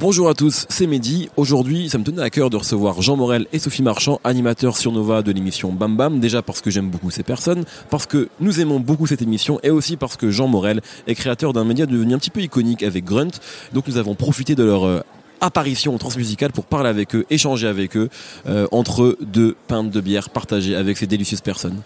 Bonjour 0.00 0.30
à 0.30 0.34
tous, 0.34 0.64
c'est 0.70 0.86
Mehdi. 0.86 1.28
Aujourd'hui, 1.36 1.90
ça 1.90 1.98
me 1.98 2.04
tenait 2.04 2.22
à 2.22 2.30
cœur 2.30 2.48
de 2.48 2.56
recevoir 2.56 3.02
Jean 3.02 3.18
Morel 3.18 3.46
et 3.52 3.58
Sophie 3.58 3.82
Marchand, 3.82 4.18
animateurs 4.24 4.78
sur 4.78 4.92
Nova 4.92 5.20
de 5.20 5.30
l'émission 5.30 5.72
Bam 5.72 5.94
Bam. 5.94 6.20
Déjà 6.20 6.40
parce 6.40 6.62
que 6.62 6.70
j'aime 6.70 6.88
beaucoup 6.88 7.10
ces 7.10 7.22
personnes, 7.22 7.66
parce 7.90 8.06
que 8.06 8.30
nous 8.40 8.62
aimons 8.62 8.80
beaucoup 8.80 9.06
cette 9.06 9.20
émission 9.20 9.60
et 9.62 9.68
aussi 9.68 9.98
parce 9.98 10.16
que 10.16 10.30
Jean 10.30 10.48
Morel 10.48 10.80
est 11.06 11.14
créateur 11.14 11.52
d'un 11.52 11.64
média 11.64 11.84
devenu 11.84 12.14
un 12.14 12.18
petit 12.18 12.30
peu 12.30 12.40
iconique 12.40 12.82
avec 12.82 13.04
Grunt. 13.04 13.28
Donc 13.74 13.88
nous 13.88 13.98
avons 13.98 14.14
profité 14.14 14.54
de 14.54 14.64
leur 14.64 14.84
euh, 14.84 15.00
apparition 15.42 15.98
transmusicale 15.98 16.52
pour 16.52 16.64
parler 16.64 16.88
avec 16.88 17.14
eux, 17.14 17.26
échanger 17.28 17.66
avec 17.66 17.94
eux, 17.94 18.08
euh, 18.46 18.66
entre 18.72 19.18
deux 19.20 19.54
pintes 19.68 19.90
de 19.90 20.00
bière 20.00 20.30
partagées 20.30 20.76
avec 20.76 20.96
ces 20.96 21.06
délicieuses 21.06 21.42
personnes. 21.42 21.82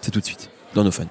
C'est 0.00 0.10
tout 0.10 0.18
de 0.18 0.24
suite 0.24 0.50
dans 0.74 0.82
nos 0.82 0.90
fans. 0.90 1.06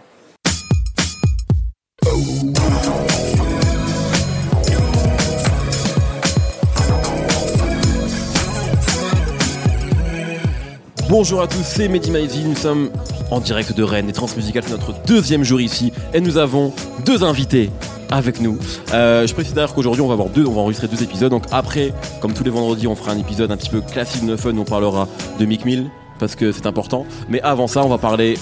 Bonjour 11.11 11.41
à 11.41 11.47
tous, 11.47 11.63
c'est 11.65 11.89
Mehdi 11.89 12.09
Maizi, 12.09 12.45
nous 12.45 12.55
sommes 12.55 12.89
en 13.31 13.41
direct 13.41 13.73
de 13.75 13.83
Rennes 13.83 14.07
et 14.07 14.13
Transmusical, 14.13 14.63
c'est 14.65 14.71
notre 14.71 14.93
deuxième 15.05 15.43
jour 15.43 15.59
ici 15.59 15.91
et 16.13 16.21
nous 16.21 16.37
avons 16.37 16.71
deux 17.05 17.25
invités 17.25 17.69
avec 18.09 18.39
nous. 18.39 18.57
Euh, 18.93 19.27
je 19.27 19.33
précise 19.33 19.53
d'ailleurs 19.53 19.73
qu'aujourd'hui 19.73 20.01
on 20.01 20.07
va 20.07 20.13
avoir 20.13 20.29
deux, 20.29 20.45
on 20.45 20.53
va 20.53 20.61
enregistrer 20.61 20.87
deux 20.87 21.03
épisodes, 21.03 21.29
donc 21.29 21.43
après, 21.51 21.91
comme 22.21 22.31
tous 22.31 22.45
les 22.45 22.49
vendredis, 22.49 22.87
on 22.87 22.95
fera 22.95 23.11
un 23.11 23.17
épisode 23.17 23.51
un 23.51 23.57
petit 23.57 23.69
peu 23.69 23.81
classique 23.81 24.25
de 24.25 24.37
fun, 24.37 24.57
on 24.57 24.63
parlera 24.63 25.09
de 25.37 25.45
Mick 25.45 25.65
Mill 25.65 25.91
parce 26.17 26.35
que 26.35 26.53
c'est 26.53 26.65
important, 26.65 27.05
mais 27.27 27.41
avant 27.41 27.67
ça 27.67 27.83
on 27.83 27.89
va 27.89 27.97
parler 27.97 28.37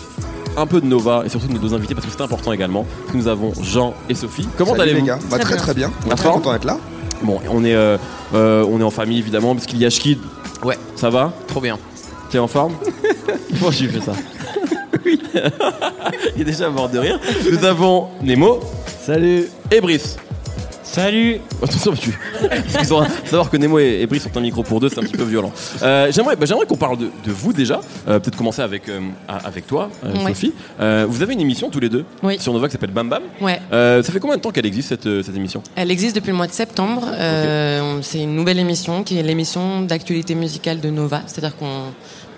un 0.55 0.67
peu 0.67 0.79
de 0.79 0.85
Nova 0.85 1.23
et 1.25 1.29
surtout 1.29 1.47
de 1.47 1.53
nos 1.53 1.59
deux 1.59 1.73
invités 1.73 1.95
parce 1.95 2.05
que 2.05 2.13
c'est 2.15 2.21
important 2.21 2.53
également. 2.53 2.85
Nous 3.15 3.27
avons 3.27 3.51
Jean 3.63 3.95
et 4.09 4.13
Sophie. 4.13 4.47
Comment 4.59 4.73
allez-vous 4.73 5.07
gars 5.07 5.17
Bah, 5.31 5.39
Très 5.39 5.55
Très 5.55 5.55
bien. 5.55 5.63
très 5.63 5.73
bien. 5.73 5.91
On 6.05 6.11
est 6.11 6.15
très 6.15 6.29
content 6.29 6.53
d'être 6.53 6.65
là. 6.65 6.77
Bon, 7.23 7.39
on 7.49 7.65
est, 7.65 7.73
euh, 7.73 7.97
euh, 8.35 8.63
on 8.69 8.79
est 8.79 8.83
en 8.83 8.91
famille 8.91 9.17
évidemment 9.17 9.55
parce 9.55 9.65
qu'il 9.65 9.79
y 9.79 9.87
a 9.87 9.89
Shkid. 9.89 10.19
Ouais. 10.63 10.77
Ça 10.95 11.09
va? 11.09 11.33
Trop 11.47 11.61
bien. 11.61 11.79
T'es 12.29 12.37
en 12.39 12.47
forme 12.47 12.75
Pourquoi 13.49 13.71
j'ai 13.71 13.87
fait 13.87 14.01
ça 14.01 14.13
Oui. 15.05 15.19
Il 16.35 16.41
est 16.41 16.45
déjà 16.45 16.69
mort 16.69 16.89
de 16.89 16.99
rire. 16.99 17.19
Nous 17.51 17.63
avons 17.65 18.09
Nemo. 18.21 18.59
Salut. 19.01 19.45
Et 19.71 19.81
Brice. 19.81 20.17
Salut 20.91 21.39
Attention, 21.61 21.93
tu. 21.93 22.17
Savoir 23.25 23.49
que 23.51 23.57
Nemo 23.57 23.77
et 23.77 24.07
Brice 24.07 24.23
sont 24.23 24.35
un 24.35 24.41
micro 24.41 24.63
pour 24.63 24.79
deux, 24.79 24.89
c'est 24.89 24.97
un 24.99 25.03
petit 25.03 25.15
peu 25.17 25.23
violent. 25.23 25.51
Euh, 25.83 26.11
j'aimerais, 26.11 26.35
bah, 26.35 26.47
j'aimerais 26.47 26.65
qu'on 26.65 26.77
parle 26.77 26.97
de, 26.97 27.05
de 27.23 27.31
vous 27.31 27.53
déjà. 27.53 27.79
Euh, 28.07 28.17
peut-être 28.19 28.35
commencer 28.35 28.63
avec, 28.63 28.89
euh, 28.89 28.99
avec 29.27 29.67
toi, 29.67 29.91
euh, 30.03 30.13
Ouais. 30.23 30.29
Sophie. 30.33 30.51
Euh, 30.79 31.05
vous 31.07 31.21
avez 31.21 31.33
une 31.33 31.41
émission 31.41 31.69
tous 31.69 31.79
les 31.79 31.89
deux 31.89 32.05
Oui. 32.23 32.39
sur 32.39 32.51
Nova 32.53 32.67
qui 32.67 32.71
s'appelle 32.71 32.89
Bam 32.89 33.07
Bam. 33.07 33.21
Ouais, 33.39 33.59
Euh, 33.71 34.01
ça 34.01 34.11
fait 34.11 34.19
combien 34.19 34.37
de 34.37 34.41
temps 34.41 34.49
qu'elle 34.49 34.65
existe 34.65 34.89
cette, 34.89 35.21
cette 35.23 35.35
émission? 35.35 35.61
Elle 35.75 35.91
existe 35.91 36.15
depuis 36.15 36.31
le 36.31 36.37
mois 36.37 36.47
de 36.47 36.53
septembre. 36.53 37.03
Euh, 37.13 37.99
C'est 38.01 38.21
une 38.23 38.35
nouvelle 38.35 38.57
émission 38.57 39.03
qui 39.03 39.19
est 39.19 39.23
l'émission 39.23 39.81
d'actualité 39.83 40.33
musicale 40.33 40.79
de 40.81 40.89
Nova. 40.89 41.21
C'est-à-dire 41.27 41.55
qu'on 41.55 41.83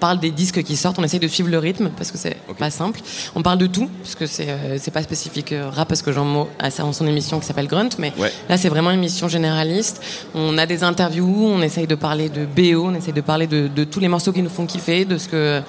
parle 0.01 0.19
des 0.19 0.31
disques 0.31 0.61
qui 0.63 0.75
sortent, 0.75 0.97
on 0.99 1.03
essaye 1.03 1.19
de 1.19 1.27
suivre 1.29 1.49
le 1.49 1.59
rythme 1.59 1.89
parce 1.95 2.11
que 2.11 2.17
c'est 2.17 2.35
Ok. 2.49 2.57
pas 2.57 2.71
simple. 2.71 2.99
On 3.35 3.41
parle 3.43 3.59
de 3.59 3.67
tout 3.67 3.87
parce 4.01 4.15
que 4.15 4.25
c'est 4.25 4.47
euh, 4.49 4.77
pas 4.91 5.03
spécifique 5.03 5.51
euh, 5.53 5.69
rap 5.69 5.87
parce 5.87 6.01
que 6.01 6.11
Jean 6.11 6.25
Mo 6.25 6.49
a 6.59 6.69
ça 6.71 6.83
dans 6.83 6.91
son 6.91 7.07
émission 7.07 7.39
qui 7.39 7.45
s'appelle 7.45 7.67
Grunt, 7.67 7.89
mais 7.99 8.11
Ouais. 8.17 8.31
là 8.49 8.57
c'est 8.57 8.67
vraiment 8.69 8.91
une 8.91 8.97
émission 8.99 9.27
généraliste. 9.29 10.01
On 10.35 10.57
a 10.57 10.65
des 10.65 10.83
interviews, 10.83 11.45
on 11.47 11.61
essaye 11.61 11.87
de 11.87 11.95
parler 11.95 12.29
de 12.29 12.45
BO, 12.45 12.87
on 12.87 12.95
essaye 12.95 13.13
de 13.13 13.21
parler 13.21 13.47
de, 13.47 13.67
de 13.67 13.83
tous 13.83 13.99
les 13.99 14.07
morceaux 14.09 14.31
qui 14.33 14.41
nous 14.41 14.49
font 14.49 14.65
kiffer, 14.65 15.05
de 15.05 15.17
ce 15.17 15.27
que 15.29 15.61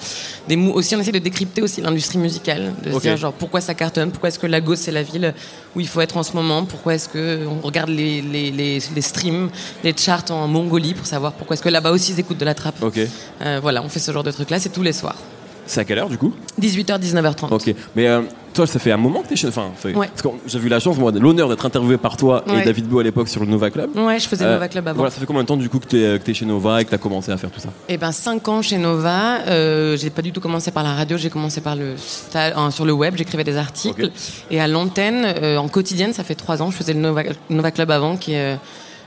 des 0.48 0.56
mou- 0.56 0.72
aussi 0.72 0.97
on 0.97 1.00
essaye 1.00 1.12
de 1.12 1.19
décrypter 1.19 1.62
aussi 1.62 1.80
l'industrie 1.83 2.19
musicale, 2.19 2.72
de 2.84 2.91
Ok. 2.91 2.97
se 2.97 3.00
dire 3.08 3.16
genre 3.19 3.33
pourquoi 3.34 3.60
ça 3.60 3.75
cartonne, 3.75 4.10
pourquoi 4.10 4.28
est-ce 4.30 4.38
que 4.38 4.47
Lagos 4.48 4.77
c'est 4.77 4.92
la 4.92 5.03
ville 5.03 5.34
où 5.77 5.80
il 5.80 5.86
faut 5.88 6.00
être 6.00 6.16
en 6.16 6.22
ce 6.22 6.33
moment, 6.34 6.64
pourquoi 6.64 6.94
est-ce 6.94 7.08
que 7.08 7.47
on 7.47 7.64
regarde 7.64 7.91
les, 7.91 8.20
les, 8.22 8.50
les, 8.50 8.78
les 8.94 9.03
streams, 9.03 9.50
les 9.84 9.94
charts 9.97 10.30
en 10.30 10.48
Mongolie 10.48 10.94
pour 10.94 11.06
savoir 11.06 11.33
pourquoi 11.34 11.55
est-ce 11.55 11.62
que 11.62 11.69
là-bas 11.69 11.91
aussi 11.91 12.12
ils 12.12 12.20
écoutent 12.20 12.38
de 12.38 12.44
la 12.44 12.55
trappe. 12.55 12.83
Ok. 12.83 12.98
Euh, 13.42 13.58
voilà, 13.62 13.83
on 13.83 13.88
fait 13.91 14.00
ce 14.00 14.10
genre 14.10 14.22
de 14.23 14.31
trucs 14.31 14.51
là, 14.51 14.59
c'est 14.59 14.70
tous 14.73 14.83
les 14.83 14.92
soirs. 14.92 15.17
C'est 15.65 15.81
à 15.81 15.84
quelle 15.84 15.98
heure 16.01 16.09
du 16.09 16.19
coup? 16.19 16.33
18h 16.61 16.98
19h30. 16.98 17.53
Ok, 17.55 17.73
mais 17.94 18.09
euh, 18.09 18.22
toi, 18.53 18.66
ça 18.66 18.81
fait 18.81 18.91
un 18.91 18.97
moment 18.97 19.22
que 19.22 19.28
t'es 19.28 19.37
chez. 19.37 19.47
Enfin, 19.47 19.71
fait- 19.77 19.94
Ouais. 19.94 20.09
parce 20.09 20.21
que 20.21 20.28
j'ai 20.49 20.59
vu 20.59 20.69
la 20.69 20.81
chance, 20.81 20.99
moi, 20.99 21.12
l'honneur 21.12 21.49
d'être 21.49 21.65
interviewé 21.65 21.99
par 21.99 22.16
toi 22.16 22.44
et. 22.53 22.65
David 22.65 22.87
Beau 22.88 22.99
à 22.99 23.05
l'époque 23.05 23.28
sur 23.28 23.41
le 23.43 23.47
Nova 23.47 23.71
Club. 23.71 23.91
Ouais, 23.97 24.19
je 24.19 24.27
faisais 24.27 24.44
Euh, 24.44 24.55
Nova 24.55 24.66
Club 24.66 24.88
avant. 24.88 24.97
Voilà, 24.97 25.12
ça 25.12 25.21
fait 25.21 25.25
combien 25.27 25.43
de 25.43 25.47
temps 25.47 25.56
du 25.56 25.69
coup 25.69 25.78
que 25.78 25.87
t'es, 25.87 26.19
que 26.19 26.25
t'es 26.25 26.34
chez 26.34 26.47
Nova 26.47 26.81
et 26.82 26.84
que 26.84 26.91
t'as 26.91 26.99
commencé 26.99 27.31
à 27.31 27.37
faire 27.37 27.50
tout 27.53 27.61
ça? 27.61 27.69
Eh 27.88 27.97
ben 27.97 28.11
5 28.11 28.47
ans 28.49 28.61
chez 28.61 28.77
Nova. 28.77 29.38
Euh, 29.47 29.97
j'ai 29.97 30.11
pas 30.11 30.21
du 30.22 30.32
tout 30.32 30.41
commencé 30.41 30.72
par 30.72 30.82
la 30.82 30.94
radio, 30.94 31.16
j'ai 31.16 31.31
commencé 31.31 31.61
par 31.61 31.77
le 31.77 31.94
euh, 32.34 32.71
sur 32.71 32.84
le 32.84 32.93
web, 32.93 33.15
j'écrivais 33.16 33.44
des 33.44 33.56
articles. 33.56 34.11
Et 34.50 34.61
à 34.61 34.66
l'antenne, 34.66 35.25
euh, 35.25 35.59
en 35.59 35.69
quotidienne, 35.69 36.12
ça 36.12 36.25
fait 36.25 36.34
3 36.34 36.61
ans. 36.61 36.72
Je 36.72 36.77
faisais 36.77 36.93
le 36.93 36.99
Nova, 37.00 37.22
Nova 37.50 37.71
Club 37.71 37.93
avant, 37.93 38.16
qui 38.16 38.32
est 38.32 38.55
euh, 38.55 38.56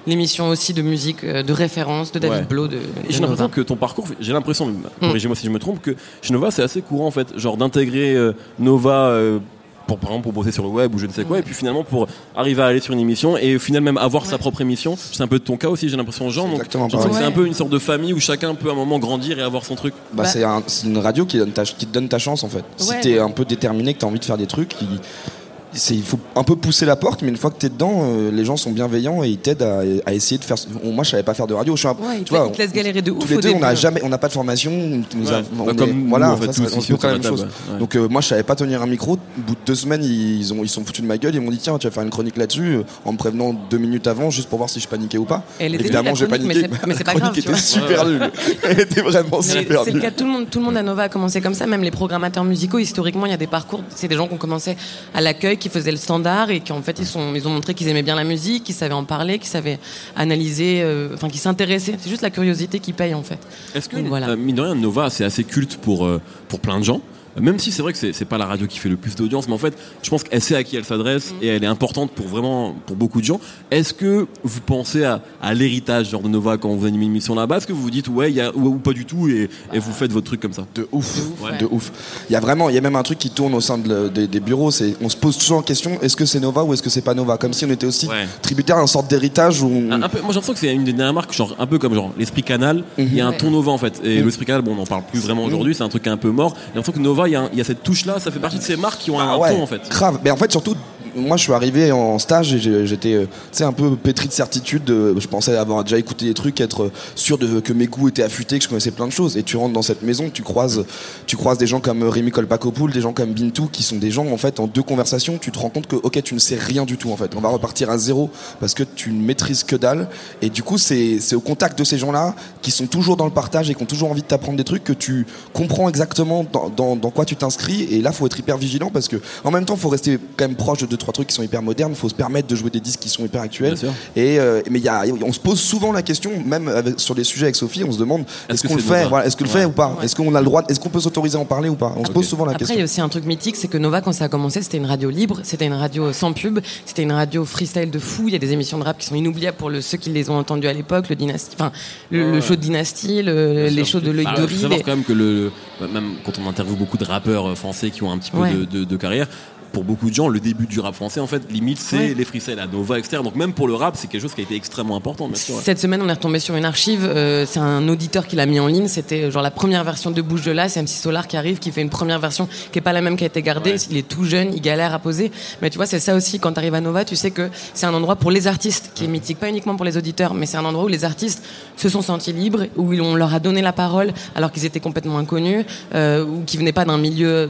l'émission 0.07 0.49
aussi 0.49 0.73
de 0.73 0.81
musique 0.81 1.23
euh, 1.23 1.43
de 1.43 1.53
référence 1.53 2.11
de 2.11 2.19
David 2.19 2.39
Ouais. 2.39 2.45
Blo 2.45 2.67
de, 2.67 2.77
j'ai 3.09 3.19
l'impression 3.19 3.49
que 3.49 3.61
ton 3.61 3.75
parcours, 3.75 4.05
j'ai 4.19 4.33
l'impression, 4.33 4.67
Mm. 4.67 4.81
corrigez-moi 5.01 5.35
si 5.35 5.45
je 5.45 5.51
me 5.51 5.59
trompe, 5.59 5.81
que 5.81 5.95
chez 6.21 6.33
Nova 6.33 6.51
c'est 6.51 6.63
assez 6.63 6.81
courant 6.81 7.07
en 7.07 7.11
fait, 7.11 7.37
genre 7.37 7.57
d'intégrer 7.57 8.13
euh, 8.15 8.33
Nova 8.59 9.09
euh, 9.09 9.39
pour 9.87 9.99
par 9.99 10.09
exemple 10.09 10.23
pour 10.23 10.33
bosser 10.33 10.51
sur 10.51 10.63
le 10.63 10.69
web 10.69 10.95
ou 10.95 10.97
je 10.97 11.05
ne 11.05 11.11
sais 11.11 11.23
quoi, 11.25 11.35
Ouais. 11.35 11.39
et 11.41 11.43
puis 11.43 11.53
finalement 11.53 11.83
pour 11.83 12.07
arriver 12.35 12.61
à 12.63 12.65
aller 12.65 12.79
sur 12.79 12.93
une 12.93 12.99
émission 12.99 13.37
et 13.37 13.55
au 13.55 13.59
final 13.59 13.83
même 13.83 13.97
avoir 13.97 14.25
sa 14.25 14.37
propre 14.39 14.61
émission. 14.61 14.95
C'est 14.97 15.21
un 15.21 15.27
peu 15.27 15.37
de 15.37 15.43
ton 15.43 15.57
cas 15.57 15.69
aussi, 15.69 15.89
j'ai 15.89 15.95
l'impression, 15.97 16.27
Jean. 16.31 16.51
Exactement 16.53 16.87
pareil. 16.89 17.11
c'est 17.13 17.23
un 17.23 17.31
peu 17.31 17.45
une 17.45 17.53
sorte 17.53 17.69
de 17.69 17.77
famille 17.79 18.11
où 18.13 18.19
chacun 18.19 18.55
peut 18.55 18.69
à 18.69 18.71
un 18.71 18.75
moment 18.75 18.97
grandir 18.97 19.37
et 19.37 19.43
avoir 19.43 19.63
son 19.63 19.75
truc. 19.75 19.93
Bah, 20.11 20.23
Bah- 20.23 20.25
c'est 20.25 20.43
un- 20.43 20.63
c'est 20.65 20.87
une 20.87 20.97
radio 20.97 21.25
qui, 21.25 21.37
donne 21.37 21.51
ta, 21.51 21.63
qui 21.65 21.85
te 21.85 21.93
donne 21.93 22.09
ta 22.09 22.17
chance 22.17 22.43
en 22.43 22.49
fait. 22.49 22.63
Si 22.77 22.93
t'es 23.01 23.19
un 23.19 23.29
peu 23.29 23.45
déterminé, 23.45 23.93
que 23.93 23.99
t'as 23.99 24.07
envie 24.07 24.19
de 24.19 24.25
faire 24.25 24.37
des 24.39 24.47
trucs, 24.47 24.73
il, 24.81 24.87
c'est- 24.87 25.44
il 25.89 26.03
faut 26.03 26.19
un 26.35 26.43
peu 26.43 26.55
pousser 26.55 26.85
la 26.85 26.95
porte, 26.95 27.21
mais 27.21 27.29
une 27.29 27.37
fois 27.37 27.49
que 27.51 27.57
t'es 27.57 27.69
dedans, 27.69 28.01
euh, 28.05 28.31
les 28.31 28.45
gens 28.45 28.55
sont 28.57 28.71
bienveillants 28.71 29.23
et 29.23 29.29
ils 29.29 29.37
t'aident 29.37 29.63
à, 29.63 29.81
à 30.05 30.13
essayer 30.13 30.37
de 30.37 30.43
faire. 30.43 30.57
Moi, 30.83 31.03
je 31.03 31.11
savais 31.11 31.23
pas 31.23 31.33
faire 31.33 31.47
de 31.47 31.53
radio. 31.53 31.75
Je 31.75 31.79
suis 31.79 31.87
un- 31.87 31.91
Ouais, 31.91 32.21
tu 32.23 32.33
vois, 32.33 32.45
il 32.49 32.51
te 32.53 32.57
laisse 32.61 32.71
galérer 32.73 33.01
de 33.01 33.11
ouf 33.11 33.19
tous 33.25 33.27
les 33.29 33.37
deux, 33.37 33.49
on 33.51 33.59
n'a 33.59 33.75
jamais, 33.75 34.01
on 34.03 34.09
n'a 34.09 34.17
pas 34.17 34.27
de 34.27 34.33
formation. 34.33 34.71
on 34.71 34.95
Ouais. 35.25 35.43
on 35.59 35.63
Bah, 35.65 35.71
est- 35.71 35.75
comme 35.75 35.91
nous, 35.91 36.09
voilà, 36.09 36.31
en 36.31 36.37
fait, 36.37 36.47
tous 36.47 36.61
autour 36.77 36.99
quand 36.99 37.07
de 37.09 37.13
même 37.13 37.21
la 37.23 37.29
chose. 37.29 37.47
ouais. 37.71 37.79
Donc 37.79 37.95
euh, 37.95 38.07
moi, 38.07 38.21
je 38.21 38.27
savais 38.27 38.43
pas 38.43 38.55
tenir 38.55 38.81
un 38.81 38.87
micro. 38.87 39.13
Au 39.13 39.17
bout 39.41 39.53
de 39.55 39.59
deux 39.65 39.75
semaines, 39.75 40.03
ils 40.03 40.53
ont, 40.53 40.63
ils 40.63 40.69
sont 40.69 40.83
foutus 40.85 41.01
de 41.03 41.07
ma 41.07 41.17
gueule. 41.17 41.35
Ils 41.35 41.41
m'ont 41.41 41.51
dit 41.51 41.57
tiens, 41.57 41.77
tu 41.77 41.87
vas 41.87 41.91
faire 41.91 42.03
une 42.03 42.09
chronique 42.09 42.37
là-dessus, 42.37 42.75
euh, 42.77 42.83
en 43.03 43.11
me 43.13 43.17
prévenant 43.17 43.53
deux 43.69 43.77
minutes 43.77 44.07
avant, 44.07 44.29
juste 44.29 44.49
pour 44.49 44.57
voir 44.57 44.69
si 44.69 44.79
je 44.79 44.87
paniquais 44.87 45.17
ou 45.17 45.25
pas. 45.25 45.43
Elle 45.59 45.75
Évidemment, 45.75 46.15
j'ai 46.15 46.25
la 46.25 46.29
paniqué. 46.37 46.67
mais 46.87 46.93
c'est- 46.95 47.03
pas 47.03 47.13
La 47.15 47.19
grave, 47.19 47.37
était 47.37 47.55
super 47.55 48.05
nulle. 48.05 48.31
Elle 48.63 48.79
était 48.79 49.01
vraiment 49.01 49.41
super 49.41 49.81
c'est 49.83 49.91
le 49.91 49.99
nulle. 49.99 50.01
cas 50.01 50.11
tout 50.11 50.23
le 50.25 50.29
monde. 50.31 50.49
Tout 50.49 50.59
le 50.59 50.65
monde 50.65 50.77
à 50.77 50.83
Nova 50.83 51.03
a 51.03 51.09
commencé 51.09 51.41
comme 51.41 51.53
ça. 51.53 51.65
Même 51.67 51.81
les 51.83 51.91
programmateurs 51.91 52.43
musicaux, 52.43 52.79
historiquement, 52.79 53.25
il 53.25 53.31
y 53.31 53.33
a 53.33 53.37
des 53.37 53.47
parcours. 53.47 53.81
C'est 53.95 54.07
des 54.07 54.15
gens 54.15 54.27
qui 54.27 54.33
ont 54.33 54.37
commencé 54.37 54.75
à 55.13 55.21
l'accueil, 55.21 55.57
qui 55.65 55.69
faisaient 55.69 55.89
le 55.89 55.97
standard 55.97 56.51
et 56.51 56.59
qui 56.59 56.71
en 56.73 56.81
fait 56.83 56.99
ils 56.99 57.07
sont, 57.07 57.33
ils 57.33 57.47
ont 57.47 57.49
montré 57.49 57.73
qu'ils 57.73 57.87
aimaient 57.87 58.03
bien 58.03 58.15
la 58.15 58.23
musique, 58.23 58.65
qu'ils 58.65 58.75
savaient 58.75 58.93
en 58.93 59.03
parler, 59.03 59.39
qu'ils 59.39 59.47
savaient 59.49 59.79
analyser, 60.15 60.81
euh, 60.83 61.09
enfin 61.15 61.27
qu'ils 61.27 61.39
s'intéressaient. 61.39 61.95
C'est 61.99 62.09
juste 62.09 62.21
la 62.21 62.29
curiosité 62.29 62.79
qui 62.79 62.93
paye 62.93 63.15
en 63.15 63.23
fait. 63.23 63.39
Est-ce 63.73 63.89
que, 63.89 63.95
Donc, 63.95 64.05
voilà. 64.05 64.29
euh, 64.29 64.35
mine 64.35 64.55
de 64.57 64.61
rien, 64.61 64.75
Nova, 64.75 65.09
c'est 65.09 65.23
assez 65.23 65.43
culte 65.43 65.77
pour, 65.77 66.05
euh, 66.05 66.21
pour 66.49 66.59
plein 66.59 66.77
de 66.79 66.83
gens 66.83 67.01
même 67.41 67.59
si 67.59 67.71
c'est 67.71 67.81
vrai 67.81 67.91
que 67.91 67.97
c'est 67.97 68.13
c'est 68.13 68.25
pas 68.25 68.37
la 68.37 68.45
radio 68.45 68.67
qui 68.67 68.79
fait 68.79 68.89
le 68.89 68.97
plus 68.97 69.15
d'audience, 69.15 69.47
mais 69.47 69.53
en 69.53 69.57
fait, 69.57 69.73
je 70.03 70.09
pense 70.09 70.23
qu'elle 70.23 70.41
sait 70.41 70.55
à 70.55 70.63
qui 70.63 70.75
elle 70.75 70.85
s'adresse 70.85 71.31
Mm. 71.31 71.43
et 71.43 71.47
elle 71.47 71.63
est 71.63 71.67
importante 71.67 72.11
pour 72.11 72.27
vraiment 72.27 72.75
pour 72.85 72.95
beaucoup 72.95 73.19
de 73.19 73.25
gens. 73.25 73.39
Est-ce 73.71 73.93
que 73.93 74.27
vous 74.43 74.61
pensez 74.61 75.03
à, 75.03 75.21
à 75.41 75.53
l'héritage 75.53 76.09
genre 76.11 76.21
de 76.21 76.27
Nova 76.29 76.57
quand 76.57 76.69
vous 76.75 76.85
animez 76.85 77.05
une 77.05 77.11
émission 77.11 77.35
là-bas? 77.35 77.57
Est-ce 77.57 77.67
que 77.67 77.73
vous 77.73 77.81
vous 77.81 77.91
dites 77.91 78.07
ouais, 78.07 78.31
il 78.31 78.35
y 78.37 78.41
a, 78.41 78.55
ou, 78.55 78.67
ou 78.67 78.77
pas 78.77 78.93
du 78.93 79.05
tout 79.05 79.27
et, 79.27 79.49
et 79.73 79.79
vous 79.79 79.91
faites 79.91 80.11
votre 80.11 80.27
truc 80.27 80.39
comme 80.41 80.53
ça? 80.53 80.65
De 80.75 80.87
ouf, 80.91 81.19
Ouais. 81.43 81.57
de 81.57 81.65
ouf. 81.69 81.91
Il 82.29 82.33
y 82.33 82.35
a 82.35 82.39
vraiment, 82.39 82.69
il 82.69 82.75
y 82.75 82.77
a 82.77 82.81
même 82.81 82.95
un 82.95 83.03
truc 83.03 83.19
qui 83.19 83.29
tourne 83.29 83.53
au 83.53 83.61
sein 83.61 83.77
de 83.77 83.87
le- 83.89 84.09
des, 84.09 84.27
des 84.27 84.39
bureaux. 84.39 84.71
C'est, 84.71 84.95
on 85.01 85.09
se 85.09 85.17
pose 85.17 85.37
toujours 85.37 85.57
en 85.57 85.61
question 85.61 85.99
est-ce 86.01 86.15
que 86.15 86.25
c'est 86.25 86.39
Nova 86.39 86.63
ou 86.63 86.73
est-ce 86.73 86.83
que 86.83 86.89
c'est 86.89 87.01
pas 87.01 87.13
Nova? 87.13 87.37
Comme 87.37 87.53
si 87.53 87.65
on 87.65 87.69
était 87.69 87.85
aussi 87.87 88.07
Ouais. 88.07 88.25
tributaire 88.41 88.77
d'une 88.77 88.87
sorte 88.87 89.09
d'héritage 89.09 89.61
où. 89.61 89.67
on- 89.67 89.91
Un- 89.91 90.01
un 90.03 90.09
peu- 90.09 90.19
moi 90.21 90.29
j'ai 90.29 90.35
l'impression 90.35 90.53
que 90.53 90.59
c'est 90.59 90.73
une 90.73 90.83
des 90.83 90.93
dernières 90.93 91.13
marques, 91.13 91.33
genre 91.33 91.55
un 91.59 91.67
peu 91.67 91.79
comme 91.79 91.93
genre 91.93 92.11
l'esprit 92.17 92.43
Canal. 92.43 92.83
Il 92.97 93.13
y 93.13 93.21
a 93.21 93.27
un 93.27 93.31
Ouais. 93.31 93.37
ton 93.37 93.51
Nova 93.51 93.71
en 93.71 93.77
fait. 93.77 93.99
Et 94.03 94.19
Mhm. 94.19 94.25
l'esprit 94.25 94.45
Canal, 94.45 94.61
bon, 94.61 94.71
on 94.73 94.75
n'en 94.75 94.85
parle 94.85 95.03
plus 95.11 95.19
vraiment 95.19 95.43
aujourd'hui. 95.43 95.75
C'est 95.75 95.83
un 95.83 95.89
truc 95.89 96.07
un 96.07 96.17
peu 96.17 96.29
mort. 96.31 96.53
Et 96.55 96.75
l'impression 96.75 96.93
que 96.93 96.99
Nova, 97.03 97.24
il 97.27 97.33
y, 97.33 97.35
a 97.35 97.49
y 97.53 97.63
cette 97.65 97.83
touche 97.83 98.05
là. 98.05 98.19
Ça 98.19 98.31
fait 98.31 98.39
partie 98.39 98.57
de 98.57 98.63
ces 98.63 98.77
marques 98.77 98.99
qui 98.99 99.11
ont 99.11 99.19
un, 99.19 99.27
Ah 99.33 99.37
ouais, 99.37 99.55
ton 99.55 99.63
en 99.63 99.67
fait. 99.67 99.87
Grave. 99.89 100.19
Mais 100.23 100.31
en 100.31 100.37
fait, 100.37 100.51
surtout, 100.51 100.75
moi, 101.15 101.37
je 101.37 101.43
suis 101.43 101.53
arrivé 101.53 101.91
en 101.91 102.19
stage 102.19 102.53
et 102.53 102.85
j'étais, 102.85 103.13
euh, 103.13 103.25
un 103.61 103.71
peu 103.71 103.95
pétri 103.95 104.27
de 104.27 104.33
certitude. 104.33 104.89
euh, 104.89 105.13
je 105.17 105.27
pensais 105.27 105.55
avoir 105.55 105.83
déjà 105.83 105.97
écouté 105.97 106.25
des 106.25 106.33
trucs, 106.33 106.59
être 106.59 106.91
sûr 107.15 107.37
de, 107.37 107.59
que 107.59 107.73
mes 107.73 107.87
goûts 107.87 108.09
étaient 108.09 108.23
affûtés, 108.23 108.57
que 108.57 108.63
je 108.65 108.69
connaissais 108.69 108.91
plein 108.91 109.07
de 109.07 109.11
choses. 109.11 109.37
Et 109.37 109.43
tu 109.43 109.57
rentres 109.57 109.73
dans 109.73 109.81
cette 109.81 110.01
maison, 110.01 110.29
tu 110.29 110.43
croises, 110.43 110.85
tu 111.25 111.37
croises 111.37 111.57
des 111.57 111.67
gens 111.67 111.79
comme 111.79 112.03
euh, 112.03 112.09
Rémi 112.09 112.31
Kolpakopoul, 112.31 112.91
des 112.91 113.01
gens 113.01 113.13
comme 113.13 113.33
Bintou, 113.33 113.67
qui 113.71 113.83
sont 113.83 113.95
des 113.95 114.11
gens, 114.11 114.27
en 114.27 114.37
fait, 114.37 114.59
en 114.59 114.67
deux 114.67 114.83
conversations, 114.83 115.37
tu 115.37 115.51
te 115.51 115.59
rends 115.59 115.69
compte 115.69 115.87
que, 115.87 115.95
ok, 115.95 116.21
tu 116.21 116.33
ne 116.33 116.39
sais 116.39 116.57
rien 116.57 116.85
du 116.85 116.97
tout, 116.97 117.11
en 117.11 117.17
fait. 117.17 117.31
On 117.35 117.41
va 117.41 117.49
repartir 117.49 117.89
à 117.89 117.97
zéro 117.97 118.29
parce 118.59 118.73
que 118.73 118.83
tu 118.83 119.11
ne 119.11 119.21
maîtrises 119.21 119.63
que 119.63 119.75
dalle. 119.75 120.09
Et 120.41 120.49
du 120.49 120.63
coup, 120.63 120.77
c'est 120.77 121.19
au 121.33 121.41
contact 121.41 121.79
de 121.79 121.83
ces 121.83 121.97
gens-là 121.97 122.35
qui 122.61 122.71
sont 122.71 122.87
toujours 122.87 123.15
dans 123.15 123.25
le 123.25 123.31
partage 123.31 123.69
et 123.69 123.75
qui 123.75 123.81
ont 123.81 123.87
toujours 123.87 124.11
envie 124.11 124.21
de 124.21 124.27
t'apprendre 124.27 124.57
des 124.57 124.63
trucs 124.63 124.83
que 124.83 124.93
tu 124.93 125.25
comprends 125.53 125.87
exactement 125.87 126.45
dans, 126.51 126.69
dans, 126.69 126.95
dans 126.95 127.09
quoi 127.09 127.25
tu 127.25 127.35
t'inscris. 127.35 127.83
Et 127.89 128.01
là, 128.01 128.11
faut 128.11 128.25
être 128.25 128.39
hyper 128.39 128.57
vigilant 128.57 128.89
parce 128.91 129.07
que, 129.07 129.17
en 129.43 129.51
même 129.51 129.65
temps, 129.65 129.75
faut 129.75 129.89
rester 129.89 130.19
quand 130.35 130.47
même 130.47 130.55
proche 130.55 130.79
de 130.79 130.85
deux 130.85 130.97
trois 131.05 131.13
trucs 131.13 131.27
qui 131.27 131.35
sont 131.35 131.43
hyper 131.43 131.61
modernes. 131.61 131.91
Il 131.91 131.97
faut 131.97 132.09
se 132.09 132.15
permettre 132.15 132.47
de 132.47 132.55
jouer 132.55 132.69
des 132.71 132.79
disques 132.79 132.99
qui 132.99 133.09
sont 133.09 133.23
hyper 133.23 133.41
actuels. 133.41 133.75
Et 134.15 134.39
euh, 134.39 134.61
mais 134.71 134.79
il 134.79 134.85
y 134.85 134.89
a, 134.89 135.03
on 135.23 135.31
se 135.31 135.39
pose 135.39 135.59
souvent 135.59 135.91
la 135.91 136.01
question, 136.01 136.31
même 136.45 136.67
avec- 136.67 136.99
sur 136.99 137.13
des 137.15 137.23
sujets 137.23 137.45
avec 137.45 137.55
Sophie, 137.55 137.83
on 137.83 137.91
se 137.91 137.99
demande 137.99 138.25
Est-ce 138.49 138.67
qu'on 138.67 138.75
le 138.75 138.81
fait, 138.81 139.05
voilà, 139.05 139.25
est-ce 139.27 139.35
que 139.35 139.43
le 139.43 139.49
fait 139.49 139.65
ou 139.65 139.71
pas, 139.71 139.95
Ouais. 139.99 140.05
est-ce 140.05 140.15
qu'on 140.15 140.33
a 140.33 140.39
le 140.39 140.45
droit, 140.45 140.63
est-ce 140.67 140.79
qu'on 140.79 140.89
peut 140.89 140.99
s'autoriser 140.99 141.37
à 141.37 141.41
en 141.41 141.45
parler 141.45 141.69
ou 141.69 141.75
pas? 141.75 141.93
On 141.97 142.03
se 142.05 142.11
pose 142.11 142.27
souvent 142.27 142.45
la 142.45 142.53
Après, 142.53 142.65
il 142.65 142.69
y 142.69 142.71
a 142.71 142.75
question. 142.81 142.83
aussi 142.83 143.01
un 143.01 143.09
truc 143.09 143.25
mythique, 143.25 143.55
c'est 143.55 143.67
que 143.67 143.77
Nova, 143.77 144.01
quand 144.01 144.11
ça 144.13 144.25
a 144.25 144.29
commencé, 144.29 144.61
c'était 144.61 144.77
une 144.77 144.85
radio 144.87 145.09
libre, 145.09 145.39
c'était 145.43 145.65
une 145.67 145.73
radio 145.73 146.11
sans 146.13 146.33
pub, 146.33 146.59
c'était 146.85 147.03
une 147.03 147.11
radio 147.11 147.45
freestyle 147.45 147.91
de 147.91 147.99
fou. 147.99 148.23
Il 148.27 148.33
y 148.33 148.35
a 148.35 148.39
des 148.39 148.51
émissions 148.51 148.77
de 148.79 148.83
rap 148.83 148.97
qui 148.97 149.05
sont 149.05 149.15
inoubliables 149.15 149.57
pour 149.57 149.69
le, 149.69 149.81
ceux 149.81 149.97
qui 149.97 150.09
les 150.09 150.29
ont 150.29 150.37
entendues 150.37 150.67
à 150.67 150.73
l'époque, 150.73 151.09
le 151.09 151.15
Dynasty, 151.15 151.55
enfin, 151.59 151.71
le, 152.11 152.31
le 152.33 152.41
show 152.41 152.55
de 152.55 152.61
Dynasty, 152.61 153.21
le- 153.21 153.67
les 153.67 153.85
shows 153.85 153.99
de 153.99 154.11
Loïc 154.11 154.25
Bah, 154.25 154.33
Dory. 154.37 154.55
faut 154.55 154.61
savoir 154.61 154.79
quand 154.79 154.95
même 154.95 155.03
que 155.03 155.13
le, 155.13 155.51
même 155.93 156.13
quand 156.25 156.33
on 156.43 156.47
interviewe 156.49 156.75
beaucoup 156.75 156.97
de 156.97 157.05
rappeurs 157.05 157.49
euh, 157.49 157.55
français 157.55 157.89
qui 157.91 158.01
ont 158.03 158.11
un 158.11 158.17
petit 158.17 158.31
peu 158.31 158.37
Ouais. 158.39 158.53
de, 158.53 158.65
de- 158.65 158.83
de 158.83 158.97
carrière, 158.97 159.27
pour 159.75 159.83
beaucoup 159.83 160.09
de 160.09 160.15
gens, 160.15 160.29
le 160.29 160.39
début 160.39 160.67
du 160.67 160.79
rap 160.79 160.95
français, 160.95 161.19
en 161.19 161.27
fait, 161.27 161.41
limite, 161.51 161.79
c'est 161.79 161.97
Ouais. 161.97 162.13
les 162.17 162.23
freestyles 162.23 162.59
à 162.59 162.65
Nova, 162.65 162.97
etc. 162.97 163.21
Donc 163.21 163.35
même 163.35 163.51
pour 163.51 163.67
le 163.67 163.75
rap, 163.75 163.95
c'est 163.97 164.07
quelque 164.07 164.21
chose 164.21 164.33
qui 164.33 164.39
a 164.39 164.45
été 164.45 164.55
extrêmement 164.55 164.95
important, 164.95 165.27
bien 165.27 165.35
sûr. 165.35 165.55
ouais. 165.55 165.61
Cette 165.65 165.79
semaine, 165.79 166.01
on 166.01 166.07
est 166.07 166.13
retombé 166.13 166.39
sur 166.39 166.55
une 166.55 166.63
archive. 166.63 167.03
euh, 167.03 167.45
c'est 167.45 167.59
un 167.59 167.85
auditeur 167.89 168.25
qui 168.25 168.37
l'a 168.37 168.45
mis 168.45 168.57
en 168.61 168.67
ligne. 168.67 168.87
C'était 168.87 169.23
euh, 169.23 169.31
genre 169.31 169.41
la 169.43 169.51
première 169.51 169.83
version 169.83 170.11
de 170.11 170.21
Bouge 170.21 170.43
de 170.43 170.51
là. 170.53 170.69
C'est 170.69 170.81
MC 170.81 170.87
Solar 170.87 171.27
qui 171.27 171.35
arrive, 171.35 171.59
qui 171.59 171.71
fait 171.73 171.81
une 171.81 171.89
première 171.89 172.19
version 172.19 172.47
qui 172.71 172.79
est 172.79 172.81
pas 172.81 172.93
la 172.93 173.01
même 173.01 173.17
qui 173.17 173.25
a 173.25 173.27
été 173.27 173.41
gardée. 173.41 173.71
Ouais. 173.73 173.77
Il 173.91 173.97
est 173.97 174.07
tout 174.07 174.23
jeune, 174.23 174.53
il 174.53 174.61
galère 174.61 174.93
à 174.93 174.99
poser. 174.99 175.29
Mais 175.61 175.69
tu 175.69 175.75
vois, 175.75 175.87
c'est 175.87 175.99
ça 175.99 176.15
aussi. 176.15 176.39
Quand 176.39 176.53
tu 176.53 176.59
arrives 176.59 176.73
à 176.75 176.79
Nova, 176.81 177.03
tu 177.03 177.17
sais 177.17 177.31
que 177.31 177.49
c'est 177.73 177.85
un 177.85 177.93
endroit 177.93 178.15
pour 178.15 178.31
les 178.31 178.47
artistes 178.47 178.91
qui 178.95 179.03
est 179.03 179.07
mythique, 179.07 179.39
pas 179.39 179.49
uniquement 179.49 179.75
pour 179.75 179.83
les 179.85 179.97
auditeurs, 179.97 180.33
mais 180.35 180.45
c'est 180.45 180.55
un 180.57 180.63
endroit 180.63 180.85
où 180.85 180.87
les 180.87 181.03
artistes 181.03 181.43
se 181.75 181.89
sont 181.89 182.01
sentis 182.01 182.31
libres, 182.31 182.67
où 182.77 182.93
on 182.93 183.15
leur 183.15 183.33
a 183.33 183.41
donné 183.41 183.61
la 183.61 183.73
parole 183.73 184.13
alors 184.35 184.53
qu'ils 184.53 184.63
étaient 184.63 184.79
complètement 184.79 185.17
inconnus, 185.17 185.65
euh, 185.93 186.23
ou 186.23 186.43
qui 186.45 186.55
venaient 186.57 186.71
pas 186.71 186.85
d'un 186.85 186.97
milieu 186.97 187.49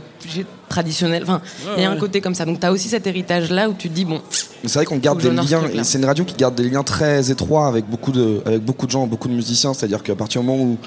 traditionnel. 0.67 1.23
Enfin, 1.23 1.41
il 1.77 1.83
y 1.83 1.85
a 1.85 1.89
un 1.89 1.93
ouais. 1.93 1.99
côté 1.99 2.21
comme 2.21 2.35
ça. 2.35 2.45
Donc 2.45 2.59
tu 2.59 2.65
as 2.65 2.71
aussi 2.71 2.87
cet 2.87 3.07
héritage 3.07 3.51
là 3.51 3.69
où 3.69 3.73
tu 3.73 3.89
te 3.89 3.93
dis 3.93 4.05
bon, 4.05 4.21
C'est 4.63 4.73
vrai 4.73 4.85
qu'on 4.85 4.97
garde 4.97 5.21
des 5.21 5.29
liens, 5.29 5.61
c'est 5.83 5.97
une 5.97 6.05
radio 6.05 6.25
qui 6.25 6.35
garde 6.35 6.55
des 6.55 6.69
liens 6.69 6.83
très 6.83 7.31
étroits 7.31 7.67
avec 7.67 7.85
beaucoup 7.89 8.11
de, 8.11 8.41
avec 8.45 8.63
beaucoup 8.63 8.85
de 8.85 8.91
gens, 8.91 9.07
beaucoup 9.07 9.27
de 9.27 9.33
musiciens. 9.33 9.73
C'est-à-dire 9.73 10.03
qu'à 10.03 10.15
partir 10.15 10.41
du 10.41 10.47
moment 10.47 10.63
où 10.63 10.77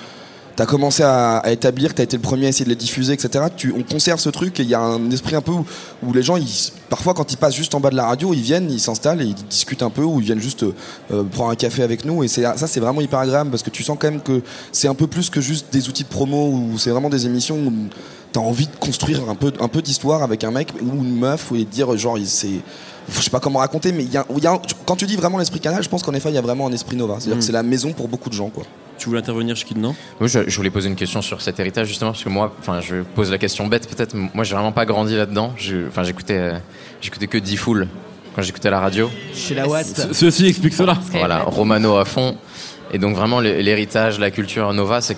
tu 0.59 0.63
as 0.63 0.67
commencé 0.67 1.05
à, 1.05 1.37
à 1.37 1.53
établir, 1.53 1.95
tu 1.95 2.01
as 2.01 2.05
été 2.05 2.17
le 2.17 2.23
premier 2.23 2.47
à 2.47 2.49
essayer 2.49 2.65
de 2.65 2.71
les 2.71 2.75
diffuser, 2.75 3.13
etc., 3.13 3.45
tu, 3.57 3.73
on 3.79 3.85
conserve 3.85 4.19
ce 4.19 4.29
truc 4.29 4.59
et 4.59 4.65
il 4.65 4.69
y 4.69 4.75
a 4.75 4.81
un 4.81 5.09
esprit 5.13 5.37
un 5.37 5.41
peu 5.41 5.53
où, 5.53 5.65
où 6.03 6.13
les 6.13 6.25
gens, 6.25 6.37
ils, 6.37 6.49
parfois 6.91 7.15
quand 7.15 7.31
ils 7.33 7.37
passent 7.37 7.55
juste 7.55 7.77
en 7.77 7.81
bas 7.81 7.91
de 7.91 7.95
la 7.95 8.07
radio, 8.07 8.35
ils 8.35 8.41
viennent, 8.41 8.69
ils 8.69 8.81
s'installent 8.81 9.23
et 9.23 9.27
ils 9.27 9.37
discutent 9.37 9.85
un 9.85 9.91
peu 9.91 10.03
ou 10.03 10.19
ils 10.19 10.27
viennent 10.27 10.41
juste 10.41 10.65
euh, 10.65 11.23
prendre 11.31 11.51
un 11.51 11.55
café 11.55 11.85
avec 11.85 12.05
nous. 12.05 12.25
Et 12.25 12.29
c'est, 12.29 12.43
ça, 12.43 12.67
c'est 12.67 12.81
vraiment 12.81 13.01
hyper 13.01 13.21
agréable 13.21 13.51
parce 13.51 13.63
que 13.63 13.71
tu 13.71 13.85
sens 13.85 13.97
quand 14.01 14.11
même 14.11 14.21
que 14.21 14.43
c'est 14.73 14.89
un 14.89 14.97
peu 14.97 15.07
plus 15.07 15.31
que 15.31 15.41
juste 15.41 15.67
des 15.71 15.89
outils 15.89 16.03
de 16.03 16.09
promo 16.09 16.49
ou 16.49 16.77
c'est 16.77 16.91
vraiment 16.91 17.09
des 17.09 17.25
émissions 17.27 17.57
où 17.57 17.73
tu 18.33 18.41
as 18.41 18.43
envie 18.43 18.67
de 18.67 18.77
construire 18.81 19.31
un 19.31 19.37
peu, 19.37 19.53
un 19.61 19.69
peu 19.69 19.81
d'histoire 19.81 20.25
avec 20.25 20.43
un 20.43 20.51
mec 20.51 20.73
ou 20.83 21.05
une 21.05 21.17
meuf 21.21 21.53
ou 21.53 21.55
et 21.55 21.61
de 21.61 21.71
dire 21.71 21.97
genre, 21.97 22.19
c'est 22.25 22.49
je 23.15 23.21
sais 23.23 23.31
pas 23.31 23.39
comment 23.39 23.61
raconter, 23.61 23.93
mais 23.93 24.03
il 24.03 24.13
y 24.13 24.17
a, 24.17 24.27
y 24.43 24.47
a 24.49 24.61
quand 24.87 24.97
tu 24.97 25.07
dis 25.07 25.15
vraiment 25.15 25.39
l'esprit 25.39 25.61
canal, 25.61 25.85
je 25.85 25.89
pense 25.89 26.03
qu'en 26.03 26.15
effet, 26.15 26.31
il 26.31 26.35
y 26.35 26.39
a 26.39 26.43
vraiment 26.43 26.67
un 26.67 26.73
esprit 26.73 26.97
Nova. 26.97 27.15
C'est-à-dire 27.21 27.37
Mm. 27.37 27.39
que 27.39 27.45
c'est 27.45 27.53
la 27.53 27.63
maison 27.63 27.93
pour 27.93 28.09
beaucoup 28.09 28.29
de 28.29 28.35
gens, 28.35 28.51
quoi. 28.51 28.65
Tu 28.99 29.07
voulais 29.09 29.21
intervenir, 29.21 29.55
Chikid, 29.57 29.79
non? 29.79 29.95
Moi, 30.21 30.29
je, 30.29 30.41
je 30.49 30.57
voulais 30.57 30.71
poser 30.71 30.89
une 30.89 30.97
question 30.97 31.23
sur 31.23 31.41
cet 31.41 31.59
héritage 31.61 31.87
justement 31.87 32.11
parce 32.11 32.25
que 32.25 32.29
moi, 32.29 32.55
enfin, 32.59 32.81
je 32.81 32.97
pose 33.15 33.31
la 33.31 33.39
question 33.39 33.67
bête 33.67 33.89
peut-être. 33.89 34.15
Moi, 34.17 34.45
j'ai 34.45 34.55
vraiment 34.55 34.73
pas 34.73 34.85
grandi 34.87 35.15
là-dedans. 35.17 35.55
Enfin, 35.89 36.03
j'écoutais, 36.03 36.39
euh, 36.39 36.55
j'écoutais 37.01 37.29
que 37.29 37.39
D-Fool 37.39 37.87
quand 38.35 38.43
j'écoutais 38.43 38.71
la 38.71 38.81
radio. 38.81 39.09
Chez 39.35 39.55
la 39.55 39.69
Watt. 39.69 39.87
Ce- 39.87 40.13
Ceci 40.13 40.47
explique 40.47 40.75
cela. 40.75 40.99
Voilà, 41.13 41.43
Romano 41.45 41.97
à 41.97 42.05
fond. 42.05 42.37
Et 42.91 42.97
donc 42.97 43.15
vraiment 43.15 43.41
l'héritage, 43.41 44.19
la 44.19 44.31
culture 44.31 44.73
Nova, 44.73 45.03
c'est 45.03 45.15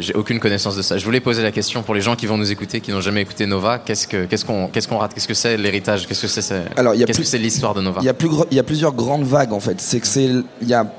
j'ai 0.00 0.14
aucune 0.14 0.40
connaissance 0.40 0.74
de 0.74 0.82
ça. 0.82 0.98
Je 0.98 1.04
voulais 1.04 1.20
poser 1.20 1.40
la 1.40 1.52
question 1.52 1.84
pour 1.84 1.94
les 1.94 2.00
gens 2.00 2.16
qui 2.16 2.26
vont 2.26 2.36
nous 2.36 2.50
écouter, 2.50 2.80
qui 2.80 2.90
n'ont 2.90 3.00
jamais 3.00 3.20
écouté 3.22 3.46
Nova, 3.46 3.78
qu'est-ce 3.78 4.08
que 4.08 4.24
qu'est-ce 4.24 4.44
qu'on 4.44 4.66
qu'est-ce 4.66 4.88
qu'on 4.88 4.98
rate, 4.98 5.14
qu'est-ce 5.14 5.28
que 5.28 5.34
c'est 5.34 5.56
l'héritage, 5.56 6.08
qu'est-ce 6.08 6.22
que 6.22 6.26
c'est 6.26 6.62
Alors, 6.76 6.94
il 6.94 7.00
y 7.00 7.04
a 7.04 7.06
qu'est-ce 7.06 7.18
plus- 7.18 7.22
que 7.24 7.30
c'est 7.30 7.38
l'histoire 7.38 7.74
de 7.74 7.82
Nova? 7.82 8.00
Il 8.02 8.06
y, 8.06 8.08
a 8.08 8.14
plus 8.14 8.28
il 8.50 8.56
y 8.56 8.58
a 8.58 8.64
plusieurs 8.64 8.94
grandes 8.94 9.22
vagues, 9.22 9.52
en 9.52 9.60
fait. 9.60 9.80
C'est 9.80 10.00
que 10.00 10.08
c'est. 10.08 10.24
Il 10.60 10.66
y 10.68 10.74
a 10.74 10.92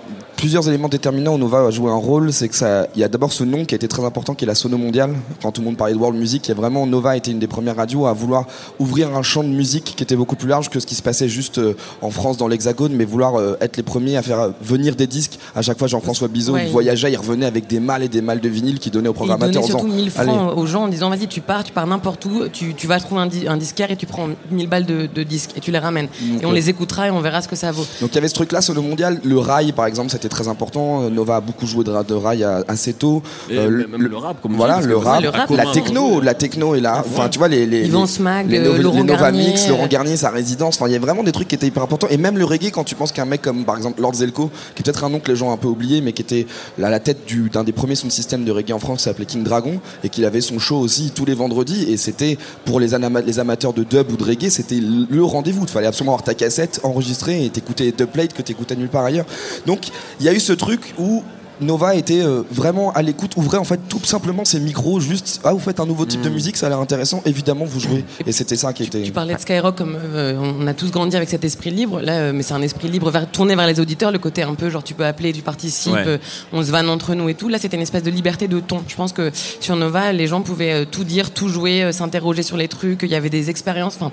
plusieurs 0.43 0.67
éléments 0.67 0.89
déterminants 0.89 1.35
où 1.35 1.37
Nova 1.37 1.67
a 1.67 1.71
joué 1.71 1.89
un 1.89 1.95
rôle. 1.95 2.33
C'est 2.33 2.49
que 2.49 2.55
ça. 2.55 2.85
Il 2.95 2.99
y 2.99 3.03
a 3.05 3.07
d'abord 3.07 3.31
ce 3.31 3.45
nom 3.45 3.63
qui 3.63 3.75
a 3.75 3.77
été 3.77 3.87
très 3.87 4.03
important, 4.03 4.35
qui 4.35 4.43
est 4.43 4.47
la 4.47 4.55
Sono 4.55 4.77
Mondiale. 4.77 5.15
Quand 5.41 5.53
tout 5.53 5.61
le 5.61 5.67
monde 5.67 5.77
parlait 5.77 5.93
de 5.93 5.97
world 5.97 6.19
music, 6.19 6.45
il 6.45 6.49
y 6.49 6.51
a 6.51 6.55
vraiment. 6.55 6.85
Nova 6.85 7.15
été 7.15 7.31
une 7.31 7.39
des 7.39 7.47
premières 7.47 7.77
radios 7.77 8.07
à 8.07 8.11
vouloir 8.11 8.45
ouvrir 8.77 9.15
un 9.15 9.21
champ 9.21 9.41
de 9.41 9.47
musique 9.47 9.93
qui 9.95 10.03
était 10.03 10.17
beaucoup 10.17 10.35
plus 10.35 10.49
large 10.49 10.69
que 10.69 10.81
ce 10.81 10.85
qui 10.85 10.95
se 10.95 11.01
passait 11.01 11.29
juste 11.29 11.59
euh, 11.59 11.77
en 12.01 12.09
France, 12.09 12.35
dans 12.35 12.49
l'Hexagone, 12.49 12.91
mais 12.91 13.05
vouloir 13.05 13.39
euh, 13.39 13.55
être 13.61 13.77
les 13.77 13.83
premiers 13.83 14.17
à 14.17 14.21
faire 14.21 14.39
euh, 14.41 14.49
venir 14.61 14.97
des 14.97 15.07
disques. 15.07 15.32
À 15.55 15.61
chaque 15.61 15.77
fois, 15.77 15.87
Jean-François 15.87 16.27
Bizot, 16.27 16.53
Ouais, 16.53 16.63
il 16.63 16.67
il- 16.67 16.71
voyageait, 16.71 17.11
il 17.11 17.17
revenait 17.17 17.45
avec 17.45 17.67
des 17.67 17.79
malles 17.79 18.01
et 18.03 18.07
des 18.07 18.21
malles 18.21 18.39
de 18.39 18.49
vinyle 18.49 18.79
qu'il 18.79 18.91
donnait 18.91 19.07
aux 19.09 19.11
Il 19.11 19.15
programmateurs. 19.15 19.49
donnait 19.61 19.63
en 19.63 19.67
surtout 19.67 19.85
disant, 19.85 19.95
1000 19.97 20.11
Allez, 20.15 20.29
francs 20.31 20.57
aux 20.57 20.65
gens 20.65 20.83
en 20.83 20.87
disant 20.87 21.09
vas-y 21.11 21.27
tu 21.27 21.41
pars, 21.41 21.63
tu 21.63 21.71
pars 21.71 21.85
n'importe 21.85 22.25
où, 22.25 22.47
tu, 22.51 22.73
tu 22.73 22.87
vas 22.87 22.99
trouver 22.99 23.21
un, 23.21 23.27
di- 23.27 23.47
un 23.47 23.57
disquaire 23.57 23.91
et 23.91 23.95
tu 23.95 24.07
prends 24.07 24.29
1000 24.51 24.67
balles 24.67 24.85
de, 24.85 25.07
de 25.13 25.23
disques 25.23 25.51
et 25.55 25.59
tu 25.59 25.71
les 25.71 25.77
ramènes. 25.77 26.07
Et 26.41 26.45
on 26.45 26.51
euh, 26.51 26.53
les 26.55 26.69
écoutera 26.69 27.07
et 27.07 27.11
on 27.11 27.19
verra 27.21 27.41
ce 27.43 27.47
que 27.47 27.55
ça 27.55 27.71
vaut. 27.71 27.85
Donc 28.01 28.09
il 28.11 28.15
y 28.15 28.17
avait 28.17 28.27
ce 28.27 28.33
truc-là 28.33 28.61
sur 28.61 28.73
le 28.73 28.81
mondial. 28.81 29.19
Le 29.23 29.37
rail, 29.37 29.71
par 29.73 29.85
exemple, 29.85 30.09
c'était 30.09 30.29
très 30.29 30.47
important. 30.47 31.07
Nova 31.11 31.35
a 31.35 31.41
beaucoup 31.41 31.67
joué 31.67 31.83
de, 31.83 31.91
ra- 31.91 32.03
de 32.03 32.13
rail 32.15 32.43
à- 32.43 32.63
assez 32.67 32.93
tôt. 32.93 33.21
Et 33.49 33.57
Euh, 33.57 33.69
même 33.87 34.01
le 34.01 34.17
rap, 34.17 34.41
comme 34.41 34.55
voilà, 34.55 34.79
dis, 34.81 34.87
le 34.87 34.97
rap, 34.97 35.21
le 35.21 35.29
rap, 35.29 35.49
la 35.51 35.65
techno, 35.71 36.17
hein. 36.17 36.21
la 36.23 36.33
techno 36.33 36.73
est 36.75 36.81
là. 36.81 37.03
Enfin, 37.07 37.29
tu 37.29 37.37
vois 37.37 37.47
les 37.47 37.67
les 37.67 37.85
Yvan 37.85 38.01
les- 38.01 38.07
Smag, 38.07 38.49
les, 38.49 38.57
euh, 38.57 38.63
Nova- 38.63 38.77
Laurent 38.81 38.97
les 38.97 39.03
Nova 39.03 39.21
Garnier, 39.21 39.47
Mix, 39.49 39.65
euh. 39.67 39.69
Laurent 39.69 39.87
Garnier, 39.87 40.17
sa 40.17 40.31
résidence. 40.31 40.77
Enfin, 40.77 40.87
il 40.87 40.93
y 40.93 40.95
a 40.95 40.99
vraiment 40.99 41.21
des 41.23 41.31
trucs 41.31 41.47
qui 41.47 41.53
étaient 41.55 41.67
hyper 41.67 41.83
importants. 41.83 42.07
Et 42.09 42.17
même 42.17 42.39
le 42.39 42.45
reggae, 42.45 42.71
quand 42.71 42.83
tu 42.83 42.95
penses 42.95 43.11
qu'un 43.11 43.25
mec 43.25 43.43
comme 43.43 43.65
par 43.65 43.77
exemple 43.77 44.01
Lord 44.01 44.15
Zelko, 44.15 44.49
qui 44.75 44.81
est 44.81 44.83
peut-être 44.83 45.03
un 45.03 45.09
nom 45.09 45.19
que 45.19 45.29
les 45.31 45.35
gens 45.37 45.42
un 45.51 45.57
peu 45.57 45.67
oublié, 45.67 46.01
mais 46.01 46.13
qui 46.13 46.21
était 46.21 46.45
à 46.81 46.89
la 46.89 46.99
tête 46.99 47.25
du- 47.25 47.49
d'un 47.49 47.63
des 47.63 47.71
premiers 47.71 47.95
sound 47.95 48.11
système 48.11 48.45
de 48.45 48.51
reggae 48.51 48.71
en 48.71 48.79
France, 48.79 48.99
qui 48.99 49.03
s'appelait 49.03 49.25
King 49.25 49.43
Dragon, 49.43 49.79
et 50.03 50.09
qu'il 50.09 50.25
avait 50.25 50.41
son 50.41 50.59
show 50.59 50.77
aussi 50.77 51.11
tous 51.13 51.25
les 51.25 51.33
vendredis. 51.33 51.83
Et 51.91 51.97
c'était 51.97 52.37
pour 52.65 52.79
les, 52.79 52.93
amateurs 52.93 53.73
de 53.73 53.83
dub 53.83 54.11
ou 54.11 54.17
de 54.17 54.23
reggae, 54.23 54.49
c'était 54.49 54.79
le 54.79 55.23
rendez-vous. 55.23 55.63
Il 55.63 55.69
fallait 55.69 55.87
absolument 55.87 56.13
avoir 56.13 56.23
ta 56.23 56.33
cassette 56.33 56.79
enregistrée 56.83 57.45
et 57.45 57.49
t'écouter 57.49 57.85
les 57.85 57.91
dubplates 57.91 58.33
que 58.33 58.41
t'écoutais 58.41 58.75
nulle 58.75 58.89
part 58.89 59.05
ailleurs. 59.05 59.25
Donc 59.65 59.87
il 60.19 60.25
y 60.25 60.29
a 60.29 60.33
eu 60.33 60.39
ce 60.39 60.53
truc 60.53 60.93
où 60.97 61.23
Nova 61.61 61.95
était 61.95 62.21
euh, 62.21 62.41
vraiment 62.51 62.91
à 62.93 63.01
l'écoute, 63.01 63.33
ouvrait 63.37 63.57
en 63.57 63.63
fait 63.63 63.79
tout 63.87 64.03
simplement 64.03 64.43
ses 64.45 64.59
micros, 64.59 64.99
juste 64.99 65.39
ah 65.43 65.53
vous 65.53 65.59
faites 65.59 65.79
un 65.79 65.85
nouveau 65.85 66.05
type 66.05 66.21
de 66.21 66.29
musique, 66.29 66.57
ça 66.57 66.65
a 66.65 66.69
l'air 66.69 66.79
intéressant, 66.79 67.21
évidemment 67.25 67.65
vous 67.65 67.79
jouez. 67.79 68.03
Et 68.25 68.31
c'était 68.31 68.55
ça 68.55 68.73
qui 68.73 68.83
était. 68.83 69.01
Tu 69.03 69.11
parlais 69.11 69.35
de 69.35 69.39
Skyrock 69.39 69.75
comme 69.75 69.95
euh, 69.97 70.35
on 70.39 70.65
a 70.67 70.73
tous 70.73 70.91
grandi 70.91 71.15
avec 71.15 71.29
cet 71.29 71.43
esprit 71.45 71.69
libre 71.71 72.01
là, 72.01 72.13
euh, 72.13 72.33
mais 72.33 72.43
c'est 72.43 72.53
un 72.53 72.61
esprit 72.61 72.87
libre 72.89 73.09
vers, 73.11 73.29
tourné 73.29 73.55
vers 73.55 73.67
les 73.67 73.79
auditeurs, 73.79 74.11
le 74.11 74.19
côté 74.19 74.43
un 74.43 74.55
peu 74.55 74.69
genre 74.69 74.83
tu 74.83 74.93
peux 74.93 75.05
appeler, 75.05 75.31
tu 75.33 75.41
participes, 75.41 75.93
Ouais. 75.93 76.03
euh, 76.07 76.17
on 76.51 76.63
se 76.63 76.71
vanne 76.71 76.89
entre 76.89 77.13
nous 77.15 77.29
et 77.29 77.35
tout. 77.35 77.49
Là 77.49 77.57
c'était 77.59 77.77
une 77.77 77.83
espèce 77.83 78.03
de 78.03 78.11
liberté 78.11 78.47
de 78.47 78.59
ton. 78.59 78.81
Je 78.87 78.95
pense 78.95 79.13
que 79.13 79.31
sur 79.59 79.75
Nova 79.75 80.11
les 80.11 80.27
gens 80.27 80.41
pouvaient 80.41 80.73
euh, 80.83 80.85
tout 80.89 81.03
dire, 81.03 81.31
tout 81.31 81.49
jouer, 81.49 81.83
euh, 81.83 81.91
s'interroger 81.91 82.43
sur 82.43 82.57
les 82.57 82.67
trucs, 82.67 83.01
il 83.03 83.09
y 83.09 83.15
avait 83.15 83.29
des 83.29 83.49
expériences. 83.49 83.95
Enfin 83.95 84.11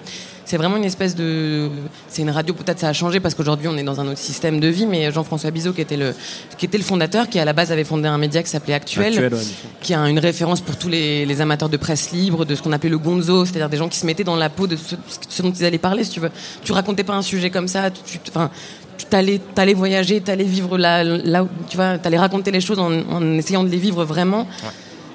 c'est 0.50 0.56
vraiment 0.56 0.76
une 0.78 0.84
espèce 0.84 1.14
de 1.14 1.68
c'est 2.08 2.22
une 2.22 2.30
radio 2.30 2.52
peut-être 2.54 2.80
ça 2.80 2.88
a 2.88 2.92
changé 2.92 3.20
parce 3.20 3.36
qu'aujourd'hui 3.36 3.68
on 3.68 3.76
est 3.76 3.84
dans 3.84 4.00
un 4.00 4.06
autre 4.08 4.18
système 4.18 4.58
de 4.58 4.66
vie 4.66 4.84
mais 4.84 5.12
Jean-François 5.12 5.52
Bizot 5.52 5.72
qui 5.72 5.80
était 5.80 5.96
le 5.96 6.12
qui 6.58 6.66
était 6.66 6.76
le 6.76 6.82
fondateur 6.82 7.28
qui 7.28 7.38
à 7.38 7.44
la 7.44 7.52
base 7.52 7.70
avait 7.70 7.84
fondé 7.84 8.08
un 8.08 8.18
média 8.18 8.42
qui 8.42 8.50
s'appelait 8.50 8.74
Actuel, 8.74 9.12
Actuel, 9.12 9.34
ouais. 9.34 9.40
qui 9.80 9.94
a 9.94 10.00
une 10.08 10.18
référence 10.18 10.60
pour 10.60 10.76
tous 10.76 10.88
les, 10.88 11.24
les 11.24 11.40
amateurs 11.40 11.68
de 11.68 11.76
presse 11.76 12.10
libre, 12.10 12.44
de 12.44 12.56
ce 12.56 12.62
qu'on 12.62 12.72
appelait 12.72 12.90
le 12.90 12.98
gonzo, 12.98 13.44
c'est-à-dire 13.44 13.68
des 13.68 13.76
gens 13.76 13.88
qui 13.88 13.98
se 13.98 14.06
mettaient 14.06 14.24
dans 14.24 14.34
la 14.34 14.48
peau 14.50 14.66
de 14.66 14.74
ce, 14.74 14.96
ce 15.28 15.42
dont 15.42 15.52
ils 15.52 15.64
allaient 15.64 15.78
parler, 15.78 16.02
si 16.02 16.10
tu 16.10 16.20
veux. 16.20 16.30
Tu 16.64 16.72
racontais 16.72 17.04
pas 17.04 17.14
un 17.14 17.22
sujet 17.22 17.50
comme 17.50 17.68
ça, 17.68 17.90
tu, 17.90 18.18
tu- 18.18 18.30
enfin, 18.30 18.50
tu 18.98 19.06
t'allais, 19.06 19.40
t'allais 19.54 19.74
voyager, 19.74 20.20
t'allais 20.20 20.44
vivre 20.44 20.76
là, 20.76 21.04
là, 21.04 21.44
où- 21.44 21.48
tu 21.68 21.76
vois, 21.76 21.96
t'allais 21.98 22.18
raconter 22.18 22.50
les 22.50 22.60
choses 22.60 22.78
en, 22.80 22.90
en 22.90 23.38
essayant 23.38 23.62
de 23.62 23.68
les 23.68 23.78
vivre 23.78 24.04
vraiment. 24.04 24.48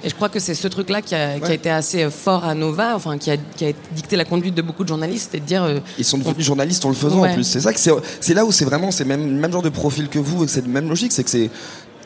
Et 0.05 0.09
je 0.09 0.15
crois 0.15 0.29
que 0.29 0.39
c'est 0.39 0.53
ce 0.53 0.67
truc-là 0.67 1.01
qui 1.01 1.15
a, 1.15 1.39
qui 1.39 1.51
a 1.51 1.53
été 1.53 1.69
assez 1.69 2.03
euh, 2.03 2.11
fort 2.11 2.45
à 2.45 2.53
Nova, 2.53 2.95
enfin, 2.95 3.17
qui 3.17 3.31
a, 3.31 3.37
qui 3.37 3.65
a 3.65 3.71
dicté 3.91 4.15
la 4.15 4.23
conduite 4.23 4.53
de 4.53 4.61
beaucoup 4.61 4.83
de 4.83 4.87
journalistes, 4.89 5.29
c'est 5.31 5.39
de 5.39 5.45
dire, 5.45 5.63
euh, 5.63 5.79
Ils 5.97 6.05
sont 6.05 6.19
devenus 6.19 6.45
journalistes 6.45 6.85
en 6.85 6.89
le 6.89 6.95
faisant 6.95 7.21
Ouais. 7.21 7.31
en 7.31 7.33
plus. 7.33 7.43
C'est 7.43 7.61
ça 7.61 7.73
que 7.73 7.79
c'est, 7.79 7.91
c'est 8.21 8.35
là 8.35 8.45
où 8.45 8.51
c'est 8.51 8.65
vraiment 8.65 8.91
c'est 8.91 9.03
même 9.05 9.25
le 9.25 9.39
même 9.41 9.51
genre 9.51 9.63
de 9.63 9.69
profil 9.69 10.07
que 10.07 10.19
vous 10.19 10.43
et 10.43 10.45
que 10.45 10.51
c'est 10.51 10.61
la 10.61 10.67
même 10.67 10.87
logique, 10.89 11.11
c'est 11.11 11.23
que 11.23 11.29
c'est 11.29 11.49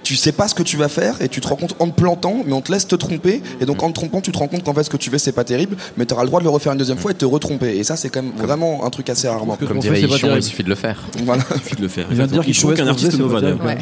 tu 0.02 0.16
sais 0.16 0.32
pas 0.32 0.48
ce 0.48 0.56
que 0.56 0.64
tu 0.64 0.78
vas 0.78 0.88
faire 0.88 1.22
et 1.22 1.28
tu 1.28 1.42
te 1.42 1.48
rends 1.48 1.58
compte 1.58 1.76
en 1.80 1.88
te 1.90 1.94
plantant, 1.96 2.38
mais 2.46 2.54
on 2.54 2.62
te 2.62 2.72
laisse 2.72 2.88
te 2.88 2.96
tromper. 2.96 3.44
Et 3.60 3.66
donc 3.66 3.84
en 3.84 3.90
te 3.90 3.94
trompant, 3.96 4.22
tu 4.22 4.32
te 4.32 4.38
rends 4.38 4.48
compte 4.48 4.64
qu'en 4.64 4.74
fait 4.74 4.84
ce 4.84 4.90
que 4.90 4.98
tu 4.98 5.10
fais 5.10 5.20
c'est 5.20 5.34
pas 5.34 5.44
terrible, 5.44 5.76
mais 5.98 6.06
tu 6.06 6.14
auras 6.14 6.24
le 6.24 6.30
droit 6.30 6.40
de 6.40 6.46
le 6.46 6.50
refaire 6.50 6.72
une 6.72 6.80
deuxième 6.80 6.98
fois 6.98 7.12
et 7.12 7.16
de 7.16 7.20
te 7.20 7.26
retromper. 7.26 7.76
Et 7.78 7.84
ça 7.84 7.98
c'est 7.98 8.08
quand 8.10 8.24
même 8.24 8.32
vraiment 8.38 8.86
un 8.86 8.90
truc 8.92 9.10
assez 9.10 9.28
rarement. 9.28 9.58
Comme 9.58 9.80
dirait 9.80 10.00
il 10.02 10.44
suffit 10.44 10.64
de 10.64 10.70
le 10.70 10.76
faire. 10.76 11.04
Voilà. 11.26 11.44
suffit 11.62 11.76
de 11.76 11.82
le 11.82 11.90
faire. 11.90 12.08
Il 12.10 12.16
vient 12.16 12.28
de 12.28 12.32
dire 12.32 12.46
qu'il 12.46 12.56
trouvait 12.56 12.76
qu'un 12.76 12.88
artiste 12.88 13.20
Nova 13.20 13.42
ouais. 13.42 13.78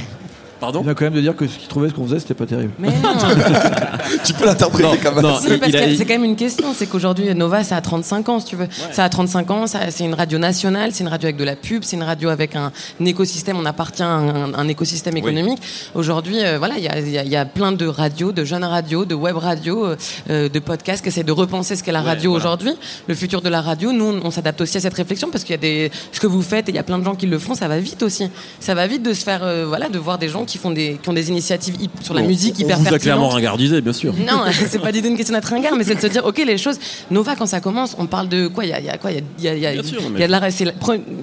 Pardon 0.59 0.79
Il 0.81 0.85
vient 0.85 0.93
quand 0.95 1.05
même 1.05 1.13
de 1.13 1.21
dire 1.21 1.35
que 1.35 1.47
ce 1.47 1.57
qu'il 1.57 1.67
trouvait 1.67 1.89
ce 1.89 1.93
qu'on 1.93 2.05
faisait, 2.05 2.19
c'était 2.19 2.33
pas 2.33 2.45
terrible. 2.45 2.71
Mais 2.79 2.89
non. 2.89 3.13
tu 4.23 4.33
peux 4.33 4.45
l'interpréter 4.45 4.97
comme 4.97 5.21
non. 5.21 5.37
Si, 5.39 5.57
parce 5.57 5.71
que 5.71 5.95
c'est 5.95 6.05
quand 6.05 6.13
même 6.13 6.23
une 6.23 6.35
question, 6.35 6.73
c'est 6.73 6.87
qu'aujourd'hui 6.87 7.33
Nova 7.35 7.63
ça 7.63 7.75
a 7.77 7.81
35 7.81 8.29
ans 8.29 8.39
si 8.39 8.47
tu 8.47 8.55
veux. 8.55 8.67
Ça 8.91 9.03
a 9.03 9.09
35 9.09 9.51
ans, 9.51 9.65
c'est 9.67 10.03
une 10.03 10.13
radio 10.13 10.37
nationale, 10.39 10.91
c'est 10.93 11.03
une 11.03 11.09
radio 11.09 11.27
avec 11.27 11.37
de 11.37 11.43
la 11.43 11.55
pub, 11.55 11.83
c'est 11.83 11.95
une 11.95 12.03
radio 12.03 12.29
avec 12.29 12.55
un, 12.55 12.71
un 13.01 13.05
écosystème, 13.05 13.57
on 13.57 13.65
appartient 13.65 14.03
à 14.03 14.07
un, 14.09 14.53
un 14.53 14.67
écosystème 14.67 15.17
économique. 15.17 15.59
Aujourd'hui, 15.95 16.43
euh, 16.43 16.57
voilà, 16.57 16.77
il 16.77 16.83
y 16.83 16.87
a, 16.87 16.99
il 16.99 17.09
y 17.09 17.17
a- 17.17 17.23
il 17.23 17.29
y 17.31 17.35
a 17.35 17.45
plein 17.45 17.71
de 17.73 17.85
radios, 17.85 18.31
de 18.31 18.45
jeunes 18.45 18.63
radios, 18.63 19.03
de 19.05 19.13
web 19.15 19.35
radios, 19.37 19.85
euh, 19.85 19.95
euh, 20.29 20.49
de 20.49 20.59
podcasts 20.59 21.01
qui 21.03 21.09
essaient 21.09 21.23
de 21.23 21.31
repenser 21.31 21.75
ce 21.75 21.83
qu'est 21.83 21.91
la 21.91 22.01
radio 22.01 22.31
voilà. 22.31 22.45
aujourd'hui. 22.45 22.71
Le 23.07 23.15
futur 23.15 23.41
de 23.41 23.49
la 23.49 23.61
radio, 23.61 23.91
nous 23.91 24.05
on, 24.05 24.25
on 24.27 24.31
s'adapte 24.31 24.61
aussi 24.61 24.77
à 24.77 24.79
cette 24.79 24.93
réflexion 24.93 25.29
parce 25.29 25.43
qu'il 25.43 25.51
y 25.51 25.55
a 25.55 25.61
des 25.61 25.91
ce 26.11 26.19
que 26.19 26.27
vous 26.27 26.41
faites 26.41 26.69
et 26.69 26.71
il 26.71 26.75
y 26.75 26.79
a 26.79 26.83
plein 26.83 26.99
de 26.99 27.03
gens 27.03 27.15
qui 27.15 27.25
le 27.27 27.37
font, 27.37 27.53
ça 27.53 27.67
va 27.67 27.79
vite 27.79 28.01
aussi. 28.01 28.29
Ça 28.59 28.73
va 28.75 28.87
vite 28.87 29.03
de 29.03 29.13
se 29.13 29.23
faire 29.23 29.41
euh, 29.43 29.65
voilà, 29.67 29.89
de 29.89 29.99
voir 29.99 30.17
des 30.17 30.29
gens 30.29 30.45
qui 30.47 30.57
font 30.57 30.71
des, 30.71 30.97
qui 31.01 31.07
ont 31.09 31.13
des 31.13 31.29
initiatives 31.29 31.75
sur 32.01 32.13
la 32.15 32.21
Bon, 32.21 32.27
musique 32.27 32.55
on 32.57 32.61
hyper 32.63 32.79
vous 32.79 32.93
a 32.93 32.97
clairement 32.97 33.29
ringardisé, 33.29 33.81
bien 33.81 33.93
sûr. 33.93 34.13
Non, 34.13 34.43
c'est 34.51 34.79
pas 34.79 34.89
l'idée 34.91 35.07
d'une 35.09 35.17
question 35.17 35.35
d'être 35.35 35.45
ringard, 35.49 35.75
mais 35.77 35.83
c'est 35.83 35.95
de 35.95 36.01
se 36.01 36.07
dire, 36.07 36.25
ok, 36.25 36.37
les 36.45 36.57
choses. 36.57 36.79
Nova, 37.11 37.35
quand 37.35 37.45
ça 37.45 37.59
commence, 37.59 37.95
on 37.99 38.07
parle 38.07 38.29
de 38.29 38.47
quoi? 38.47 38.65
Il 38.65 38.69
y 38.69 38.73
a, 38.73 38.79
il 38.79 38.85
y 38.85 38.89
a 38.89 38.97
quoi? 38.97 39.11
Il 39.11 39.17
y 39.17 39.19
a, 39.19 39.21
il 39.37 39.43
y 39.43 39.47
a- 39.49 39.53
il 39.55 39.61
y 39.61 39.65
a- 39.67 39.81
Bien 39.81 39.83
sûr, 39.83 39.99
il 40.03 40.11
mais- 40.13 40.19
y 40.21 40.23
a 40.23 40.27
de 40.27 40.31
la, 40.31 40.49
c'est 40.51 40.65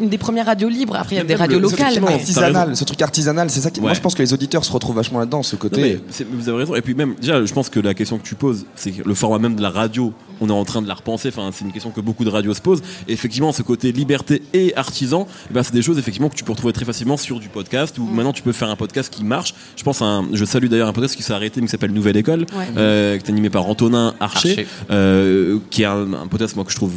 une 0.00 0.08
des 0.08 0.18
premières 0.18 0.46
radios 0.46 0.68
libres. 0.68 0.94
Après, 0.96 1.16
il 1.16 1.18
y 1.18 1.20
a 1.20 1.24
des 1.24 1.34
radios 1.34 1.58
le- 1.58 1.62
locales. 1.62 1.94
Mais- 2.00 2.12
artisanal, 2.14 2.76
ce 2.76 2.84
truc 2.84 3.02
artisanal, 3.02 3.50
c'est 3.50 3.60
ça 3.60 3.70
qui. 3.70 3.80
Moi, 3.80 3.94
je 3.94 4.00
pense 4.00 4.14
que 4.14 4.22
les 4.22 4.32
auditeurs 4.32 4.64
se 4.64 4.70
retrouvent 4.72 4.96
vachement 4.96 5.18
là-dedans, 5.18 5.42
ce 5.42 5.56
Non, 5.56 5.60
côté. 5.60 5.80
mais 5.80 6.00
c'est- 6.10 6.26
vous 6.30 6.48
avez 6.48 6.58
raison. 6.58 6.74
Et 6.74 6.82
puis 6.82 6.94
même, 6.94 7.14
déjà, 7.20 7.44
je 7.44 7.52
pense 7.52 7.68
que 7.70 7.80
la 7.80 7.94
question 7.94 8.18
que 8.18 8.24
tu 8.26 8.34
poses, 8.34 8.66
c'est 8.76 8.90
que 8.90 9.02
le 9.08 9.14
format 9.14 9.38
même 9.38 9.54
de 9.56 9.62
la 9.62 9.70
radio, 9.70 10.12
on 10.40 10.48
est 10.48 10.52
en 10.52 10.64
train 10.64 10.82
de 10.82 10.88
la 10.88 10.94
repenser. 10.94 11.28
Enfin, 11.28 11.50
c'est 11.52 11.64
une 11.64 11.72
question 11.72 11.90
que 11.90 12.00
beaucoup 12.00 12.24
de 12.24 12.30
radios 12.30 12.54
se 12.54 12.60
posent. 12.60 12.82
Et 13.08 13.12
effectivement, 13.12 13.52
ce 13.52 13.62
côté 13.62 13.92
liberté 13.92 14.42
et 14.52 14.74
artisan, 14.76 15.26
eh 15.50 15.54
ben, 15.54 15.62
c'est 15.62 15.74
des 15.74 15.82
choses 15.82 15.98
effectivement 15.98 16.28
que 16.28 16.34
tu 16.36 16.44
peux 16.44 16.52
retrouver 16.52 16.72
très 16.72 16.84
facilement 16.84 17.16
sur 17.16 17.40
du 17.40 17.48
podcast. 17.48 17.98
Mm. 17.98 18.02
Où 18.02 18.06
maintenant, 18.06 18.32
tu 18.32 18.42
peux 18.42 18.52
faire 18.52 18.70
un 18.70 18.76
podcast 18.76 19.12
qui 19.12 19.24
marche. 19.24 19.54
Je 19.76 19.82
pense 19.82 20.02
à 20.02 20.06
un, 20.06 20.24
je 20.32 20.44
salue 20.44 20.66
d'ailleurs 20.66 20.88
un 20.88 20.92
podcast 20.92 21.16
qui 21.16 21.22
s'est 21.22 21.32
arrêté, 21.32 21.60
mais 21.60 21.66
qui 21.66 21.70
s'appelle 21.70 21.92
Nouvelle 21.92 22.16
École, 22.16 22.46
Ouais. 22.56 22.66
euh, 22.76 23.18
qui 23.18 23.26
est 23.26 23.30
animé 23.30 23.50
par 23.50 23.66
Antonin 23.66 24.14
Archer, 24.20 24.50
Archer. 24.50 24.66
euh, 24.90 25.58
qui 25.70 25.82
est 25.82 25.86
un, 25.86 26.12
un 26.14 26.26
podcast 26.26 26.56
moi 26.56 26.64
que 26.64 26.70
je 26.70 26.76
trouve 26.76 26.92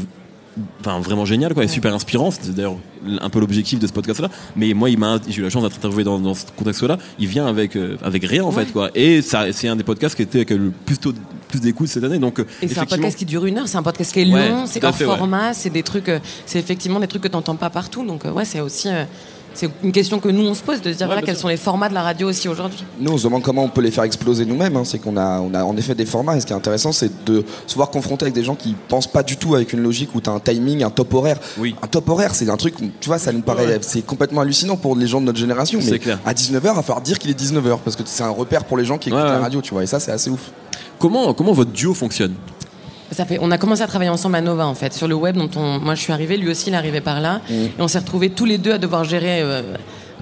enfin 0.80 1.00
vraiment 1.00 1.24
génial 1.24 1.54
quoi 1.54 1.64
et 1.64 1.68
super 1.68 1.94
inspirant 1.94 2.32
c'était 2.32 2.50
d'ailleurs 2.50 2.78
un 3.22 3.30
peu 3.30 3.40
l'objectif 3.40 3.78
de 3.78 3.86
ce 3.86 3.94
podcast 3.94 4.20
là 4.22 4.30
mais 4.56 4.74
moi 4.74 4.90
il 4.90 4.98
m'a 4.98 5.20
j'ai 5.28 5.40
eu 5.40 5.44
la 5.44 5.52
chance 5.52 5.62
d'être 5.62 5.76
interviewé 5.78 6.04
dans, 6.04 6.18
dans 6.18 6.34
ce 6.34 6.46
contexte 6.56 6.82
là 6.82 6.98
il 7.20 7.28
vient 7.28 7.46
avec 7.46 7.76
euh, 7.76 7.96
avec 8.02 8.26
rien 8.26 8.44
en 8.44 8.50
Ouais. 8.52 8.66
fait 8.66 8.72
quoi 8.72 8.90
et 8.96 9.22
ça 9.22 9.46
c'est 9.52 9.68
un 9.68 9.76
des 9.76 9.84
podcasts 9.84 10.16
qui 10.16 10.24
était 10.24 10.40
avec 10.40 10.50
le 10.50 10.72
plus 10.86 10.98
tôt 10.98 11.14
plus 11.48 11.60
d'écoute 11.60 11.88
cette 11.88 12.04
année 12.04 12.20
donc 12.20 12.40
euh, 12.40 12.44
Et 12.44 12.46
c'est 12.48 12.64
un 12.64 12.66
effectivement- 12.84 12.88
podcast 12.98 13.18
qui 13.18 13.26
dure 13.26 13.46
une 13.46 13.58
heure, 13.58 13.68
c'est 13.68 13.78
un 13.78 13.84
podcast 13.84 14.14
qui 14.14 14.22
est 14.22 14.26
long, 14.26 14.66
c'est 14.68 14.84
hors 14.84 14.94
fait, 14.96 15.06
ouais. 15.06 15.18
format, 15.18 15.54
c'est 15.54 15.70
des 15.70 15.84
trucs, 15.84 16.10
euh, 16.10 16.20
c'est 16.46 16.60
effectivement 16.60 17.00
des 17.00 17.08
trucs 17.08 17.24
que 17.24 17.28
t'entends 17.28 17.56
pas 17.56 17.70
partout. 17.70 18.06
Donc 18.06 18.26
euh, 18.26 18.32
ouais, 18.32 18.46
c'est 18.46 18.60
aussi 18.62 18.90
c'est 19.58 19.70
une 19.84 19.92
question 19.92 20.20
que 20.20 20.30
nous 20.30 20.46
on 20.48 20.54
se 20.54 20.62
pose 20.64 20.82
de 20.82 20.92
se 20.94 20.98
dire 20.98 21.08
voilà 21.08 21.22
quels 21.22 21.36
sûr. 21.36 21.42
sont 21.42 21.48
les 21.50 21.58
formats 21.58 21.90
de 21.90 21.94
la 21.94 22.04
radio 22.04 22.30
aussi 22.30 22.48
aujourd'hui. 22.48 22.84
Nous, 23.00 23.12
on 23.12 23.18
se 23.18 23.24
demande 23.24 23.42
comment 23.44 23.64
on 23.64 23.70
peut 23.70 23.82
les 23.82 23.92
faire 23.92 24.04
exploser 24.06 24.46
nous-mêmes. 24.46 24.76
hein. 24.78 24.84
C'est 24.86 25.00
qu'on 25.00 25.18
a, 25.18 25.40
on 25.42 25.54
a 25.54 25.64
en 25.64 25.76
effet 25.76 25.96
des 25.96 26.06
formats. 26.06 26.38
Et 26.38 26.40
ce 26.40 26.46
qui 26.46 26.54
est 26.54 26.56
intéressant, 26.56 26.92
c'est 26.92 27.26
de 27.26 27.44
se 27.66 27.76
voir 27.76 27.90
confronté 27.90 28.24
avec 28.26 28.34
des 28.36 28.44
gens 28.44 28.56
qui 28.56 28.76
pensent 28.88 29.08
pas 29.12 29.24
du 29.24 29.36
tout 29.38 29.56
avec 29.56 29.74
une 29.74 29.82
logique 29.82 30.14
où 30.16 30.22
tu 30.22 30.30
as 30.30 30.34
un 30.34 30.40
timing, 30.40 30.84
un 30.84 30.90
top 30.90 31.14
horaire. 31.14 31.40
Oui. 31.58 31.76
Un 31.82 31.88
top 31.88 32.08
horaire, 32.10 32.34
c'est 32.36 32.50
un 32.50 32.58
truc, 32.58 32.76
tu 32.78 33.08
vois, 33.08 33.18
ça 33.20 33.32
nous 33.32 33.42
paraît, 33.42 33.66
Ouais. 33.68 33.78
c'est 33.82 34.02
complètement 34.06 34.42
hallucinant 34.42 34.78
pour 34.78 34.96
les 34.96 35.08
gens 35.08 35.20
de 35.20 35.26
notre 35.26 35.40
génération. 35.40 35.80
C'est 35.82 35.92
Mais 35.92 36.00
clair. 36.00 36.20
à 36.26 36.34
19h, 36.34 36.70
il 36.72 36.76
va 36.76 36.82
falloir 36.84 37.02
dire 37.02 37.18
qu'il 37.20 37.32
est 37.32 37.40
19h 37.40 37.80
parce 37.84 37.96
que 37.96 38.04
c'est 38.06 38.24
un 38.24 38.30
repère 38.30 38.64
pour 38.66 38.78
les 38.78 38.86
gens 38.86 38.98
qui 38.98 39.10
écoutent 39.10 39.22
Ouais, 39.22 39.28
la 39.28 39.40
radio, 39.40 39.62
tu 39.62 39.74
vois. 39.74 39.84
Et 39.84 39.88
ça, 39.88 40.00
c'est 40.00 40.12
assez 40.12 40.30
ouf. 40.30 40.52
comment 41.00 41.34
comment 41.34 41.54
votre 41.54 41.72
duo 41.72 41.94
fonctionne? 41.94 42.34
Ça 43.12 43.26
fait, 43.26 43.38
on 43.42 43.52
a 43.52 43.58
commencé 43.58 43.82
à 43.82 43.88
travailler 43.88 44.10
ensemble 44.12 44.36
à 44.36 44.42
Nova 44.42 44.68
en 44.68 44.76
fait 44.76 44.94
sur 44.94 45.08
le 45.08 45.16
web 45.16 45.38
dont 45.38 45.50
on, 45.56 45.80
moi 45.80 45.96
je 45.96 46.02
suis 46.02 46.12
arrivé, 46.12 46.36
lui 46.38 46.50
aussi 46.50 46.70
il 46.70 46.74
est 46.74 46.78
arrivé 46.78 47.00
par 47.02 47.22
là. 47.22 47.40
Et 47.50 47.72
on 47.80 47.88
s'est 47.88 48.00
retrouvés 48.00 48.30
tous 48.32 48.44
les 48.46 48.58
deux 48.58 48.74
à 48.74 48.78
devoir 48.78 49.06
gérer 49.06 49.42
euh, 49.42 49.62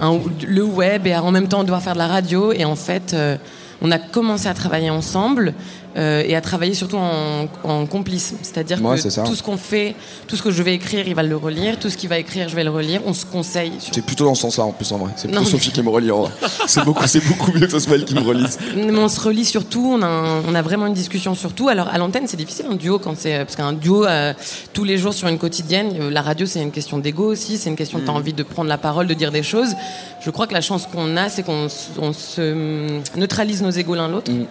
un- 0.00 0.20
le 0.46 0.62
web 0.62 1.06
et 1.06 1.12
à, 1.12 1.22
en 1.22 1.32
même 1.32 1.48
temps 1.48 1.64
devoir 1.64 1.82
faire 1.82 1.94
de 1.94 1.98
la 1.98 2.06
radio. 2.06 2.52
Et 2.52 2.64
en 2.64 2.76
fait 2.76 3.12
euh, 3.12 3.36
on 3.82 3.90
a 3.90 3.98
commencé 3.98 4.46
à 4.48 4.54
travailler 4.54 4.88
ensemble 4.90 5.52
euh, 5.96 6.22
et 6.26 6.36
à 6.36 6.40
travailler 6.40 6.74
surtout 6.74 6.96
en, 6.98 7.46
en 7.64 7.86
complice, 7.86 8.34
c'est-à-dire 8.42 8.82
Ouais, 8.84 8.96
que 8.96 9.24
tout 9.26 9.34
ce 9.34 9.42
qu'on 9.42 9.56
fait, 9.56 9.94
tout 10.28 10.36
ce 10.36 10.42
que 10.42 10.50
je 10.50 10.62
vais 10.62 10.74
écrire, 10.74 11.06
il 11.08 11.14
va 11.14 11.22
le 11.22 11.36
relire, 11.36 11.78
tout 11.78 11.88
ce 11.88 11.96
qu'il 11.96 12.08
va 12.08 12.18
écrire, 12.18 12.48
je 12.48 12.54
vais 12.56 12.64
le 12.64 12.70
relire, 12.70 13.00
on 13.06 13.14
se 13.14 13.24
conseille. 13.24 13.72
Sur... 13.78 13.94
C'est 13.94 14.04
plutôt 14.04 14.24
dans 14.26 14.34
ce 14.34 14.42
sens-là 14.42 14.64
en 14.64 14.72
plus 14.72 14.90
en 14.92 14.98
vrai. 14.98 15.10
C'est 15.16 15.28
Non, 15.28 15.34
plutôt 15.40 15.44
mais- 15.44 15.50
Sophie 15.58 15.72
qui 15.72 15.82
me 15.82 15.88
relie 15.90 16.10
en 16.10 16.22
vrai. 16.22 16.30
C'est 16.66 16.84
beaucoup, 16.84 17.06
c'est 17.06 17.24
beaucoup 17.26 17.52
mieux 17.52 17.66
que 17.66 17.72
ce 17.72 17.78
soit 17.78 17.94
elle 17.94 18.04
qui 18.04 18.14
me 18.14 18.20
relise. 18.20 18.58
Mais 18.76 18.90
on 18.98 19.08
se 19.08 19.20
relie 19.20 19.44
sur 19.44 19.64
tout, 19.64 19.92
on 19.98 20.02
a, 20.02 20.06
un- 20.06 20.42
on 20.48 20.54
a 20.54 20.62
vraiment 20.62 20.86
une 20.86 20.94
discussion 20.94 21.34
sur 21.34 21.52
tout. 21.52 21.68
Alors 21.68 21.88
à 21.88 21.96
l'antenne, 21.98 22.26
c'est 22.26 22.36
difficile 22.36 22.66
un 22.70 22.74
duo 22.74 22.98
quand 22.98 23.16
c'est 23.16 23.38
parce 23.38 23.54
qu'un 23.56 23.72
duo 23.72 24.04
euh, 24.04 24.32
tous 24.72 24.84
les 24.84 24.98
jours 24.98 25.14
sur 25.14 25.28
une 25.28 25.38
quotidienne, 25.38 25.92
euh, 26.00 26.10
la 26.10 26.22
radio 26.22 26.44
c'est 26.46 26.60
une 26.60 26.72
question 26.72 26.98
d'ego 26.98 27.24
aussi, 27.32 27.56
c'est 27.56 27.70
une 27.70 27.76
question 27.76 27.98
de 27.98 28.02
Mm. 28.02 28.06
t'as 28.06 28.12
envie 28.12 28.32
de 28.32 28.42
prendre 28.42 28.68
la 28.68 28.78
parole, 28.78 29.06
de 29.06 29.14
dire 29.14 29.32
des 29.32 29.42
choses. 29.42 29.74
Je 30.20 30.30
crois 30.30 30.46
que 30.46 30.52
la 30.54 30.60
chance 30.60 30.86
qu'on 30.92 31.16
a, 31.16 31.28
c'est 31.28 31.42
qu'on 31.44 31.68
se 31.68 32.98
neutralise 33.16 33.62
nos 33.62 33.70
égos 33.70 33.94
l'un 33.94 34.08
l'autre. 34.08 34.30
Mm. 34.32 34.46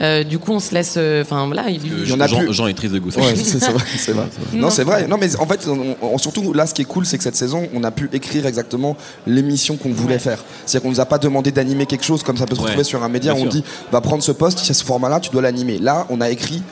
Euh, 0.00 0.22
du 0.24 0.38
coup, 0.38 0.52
on 0.52 0.60
se 0.60 0.72
laisse. 0.74 0.94
euh, 0.96 1.22
Enfin 1.22 1.46
voilà, 1.46 1.68
il- 1.70 2.08
y 2.08 2.12
en 2.12 2.20
a 2.20 2.26
Jean, 2.26 2.38
plus. 2.38 2.52
Jean 2.52 2.66
est 2.68 2.74
triste 2.74 2.94
de 2.94 2.98
goût. 3.00 3.10
Ouais, 3.10 3.34
c'est 3.34 3.58
c'est 3.58 3.70
vrai, 3.72 3.84
c'est 3.96 4.12
vrai. 4.12 4.26
Non, 4.54 4.70
c'est 4.70 4.84
vrai. 4.84 5.06
Non, 5.08 5.16
mais 5.18 5.34
en 5.36 5.46
fait, 5.46 5.66
on- 5.66 5.96
on- 6.00 6.18
surtout 6.18 6.52
là, 6.52 6.66
ce 6.66 6.74
qui 6.74 6.82
est 6.82 6.84
cool, 6.84 7.04
c'est 7.04 7.18
que 7.18 7.24
cette 7.24 7.36
saison, 7.36 7.68
on 7.74 7.82
a 7.84 7.90
pu 7.90 8.08
écrire 8.12 8.46
exactement 8.46 8.96
l'émission 9.26 9.76
qu'on 9.76 9.90
voulait 9.92 10.14
Ouais. 10.14 10.18
faire. 10.20 10.44
C'est-à-dire 10.66 10.82
qu'on 10.84 10.90
nous 10.94 11.00
a 11.00 11.06
pas 11.06 11.18
demandé 11.18 11.50
d'animer 11.50 11.86
quelque 11.86 12.04
chose 12.04 12.22
comme 12.22 12.36
ça 12.36 12.46
peut 12.46 12.54
se 12.54 12.60
Ouais. 12.60 12.66
retrouver 12.66 12.84
sur 12.84 13.02
un 13.02 13.08
média. 13.08 13.32
Bien 13.34 13.42
on 13.42 13.50
sûr. 13.50 13.60
dit, 13.60 13.64
va 13.90 14.00
prendre 14.00 14.22
ce 14.22 14.32
poste, 14.32 14.62
il 14.64 14.68
y 14.68 14.70
a 14.70 14.74
ce 14.74 14.84
format-là, 14.84 15.20
tu 15.20 15.30
dois 15.30 15.42
l'animer. 15.42 15.78
Là, 15.78 16.06
on 16.10 16.20
a 16.20 16.30
écrit 16.30 16.62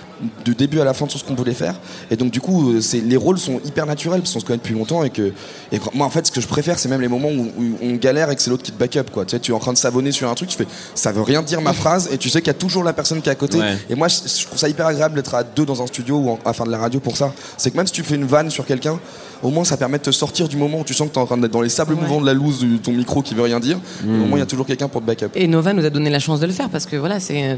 du 0.44 0.54
début 0.54 0.80
à 0.80 0.84
la 0.84 0.94
fin 0.94 1.06
tout 1.06 1.18
ce 1.18 1.24
qu'on 1.24 1.34
voulait 1.34 1.52
faire. 1.54 1.74
Et 2.10 2.16
donc, 2.16 2.30
du 2.30 2.40
coup, 2.40 2.72
euh, 2.72 2.80
c'est 2.80 3.00
les 3.00 3.16
rôles 3.16 3.38
sont 3.38 3.60
hyper 3.64 3.84
naturels 3.86 4.20
parce 4.20 4.32
qu'on 4.32 4.40
se 4.40 4.44
connaît 4.44 4.58
depuis 4.58 4.74
longtemps 4.74 5.04
et 5.04 5.10
que, 5.10 5.32
et 5.72 5.80
moi, 5.94 6.06
en 6.06 6.10
fait, 6.10 6.26
ce 6.26 6.32
que 6.32 6.40
je 6.40 6.46
préfère, 6.46 6.78
c'est 6.78 6.88
même 6.88 7.00
les 7.00 7.08
moments 7.08 7.28
où, 7.28 7.50
où 7.58 7.64
on 7.82 7.94
galère 7.96 8.30
et 8.30 8.36
que 8.36 8.42
c'est 8.42 8.50
l'autre 8.50 8.62
qui 8.62 8.72
te 8.72 8.78
back 8.78 8.96
up, 8.96 9.10
quoi. 9.10 9.24
Tu 9.24 9.32
sais, 9.32 9.40
tu 9.40 9.52
es 9.52 9.54
en 9.54 9.58
train 9.58 9.72
de 9.72 9.78
savonner 9.78 10.12
sur 10.12 10.28
un 10.30 10.34
truc, 10.34 10.48
tu 10.48 10.56
fais, 10.56 10.66
ça 10.94 11.12
veut 11.12 11.22
rien 11.22 11.42
dire 11.42 11.60
ma 11.60 11.72
phrase 11.74 12.08
et 12.12 12.18
tu 12.18 12.30
sais 12.30 12.40
qu'il 12.40 12.48
y 12.48 12.50
a 12.50 12.54
toujours 12.54 12.82
la 12.84 12.92
personne 12.92 13.20
qui 13.20 13.28
est 13.28 13.32
à 13.32 13.36
côté. 13.36 13.58
Ouais. 13.58 13.76
Et 13.90 13.94
moi, 13.94 14.08
je, 14.08 14.16
je 14.26 14.46
trouve 14.46 14.58
ça 14.58 14.68
hyper 14.68 14.86
agréable 14.86 15.14
d'être 15.16 15.34
à 15.34 15.42
deux 15.44 15.66
dans 15.66 15.82
un 15.82 15.86
studio 15.86 16.16
ou 16.16 16.30
en- 16.30 16.38
à 16.44 16.52
faire 16.52 16.66
de 16.66 16.70
la 16.70 16.78
radio 16.78 16.98
pour 17.00 17.16
ça. 17.16 17.32
C'est 17.58 17.70
que 17.70 17.76
même 17.76 17.86
si 17.86 17.92
tu 17.92 18.02
fais 18.02 18.14
une 18.14 18.24
vanne 18.26 18.50
sur 18.50 18.64
quelqu'un, 18.64 18.98
au 19.42 19.50
moins 19.50 19.64
ça 19.64 19.76
permet 19.76 19.98
de 19.98 20.02
te 20.04 20.10
sortir 20.10 20.48
du 20.48 20.56
moment 20.56 20.80
où 20.80 20.84
tu 20.84 20.94
sens 20.94 21.08
que 21.08 21.12
tu 21.12 21.18
es 21.18 21.22
en 21.22 21.26
train 21.26 21.36
d'être 21.36 21.50
dans 21.52 21.60
les 21.60 21.68
sables 21.68 21.92
Ouais. 21.94 22.00
mouvants 22.00 22.20
de 22.22 22.26
la 22.26 22.32
loose 22.34 22.60
de 22.60 22.78
ton 22.78 22.92
micro 22.92 23.20
qui 23.20 23.34
veut 23.34 23.42
rien 23.42 23.60
dire. 23.60 23.78
Et 24.02 24.08
au 24.08 24.24
moins, 24.24 24.38
il 24.38 24.40
y 24.40 24.42
a 24.42 24.46
toujours 24.46 24.64
quelqu'un 24.66 24.88
pour 24.88 25.02
te 25.02 25.06
back 25.06 25.22
up. 25.24 25.32
Et 25.34 25.46
Nova 25.46 25.72
nous 25.74 25.84
a 25.84 25.90
donné 25.90 26.08
la 26.08 26.18
chance 26.20 26.40
de 26.40 26.46
le 26.46 26.52
faire 26.52 26.70
parce 26.70 26.86
que 26.86 26.96
voilà, 26.96 27.20
c'est 27.20 27.42
euh, 27.50 27.56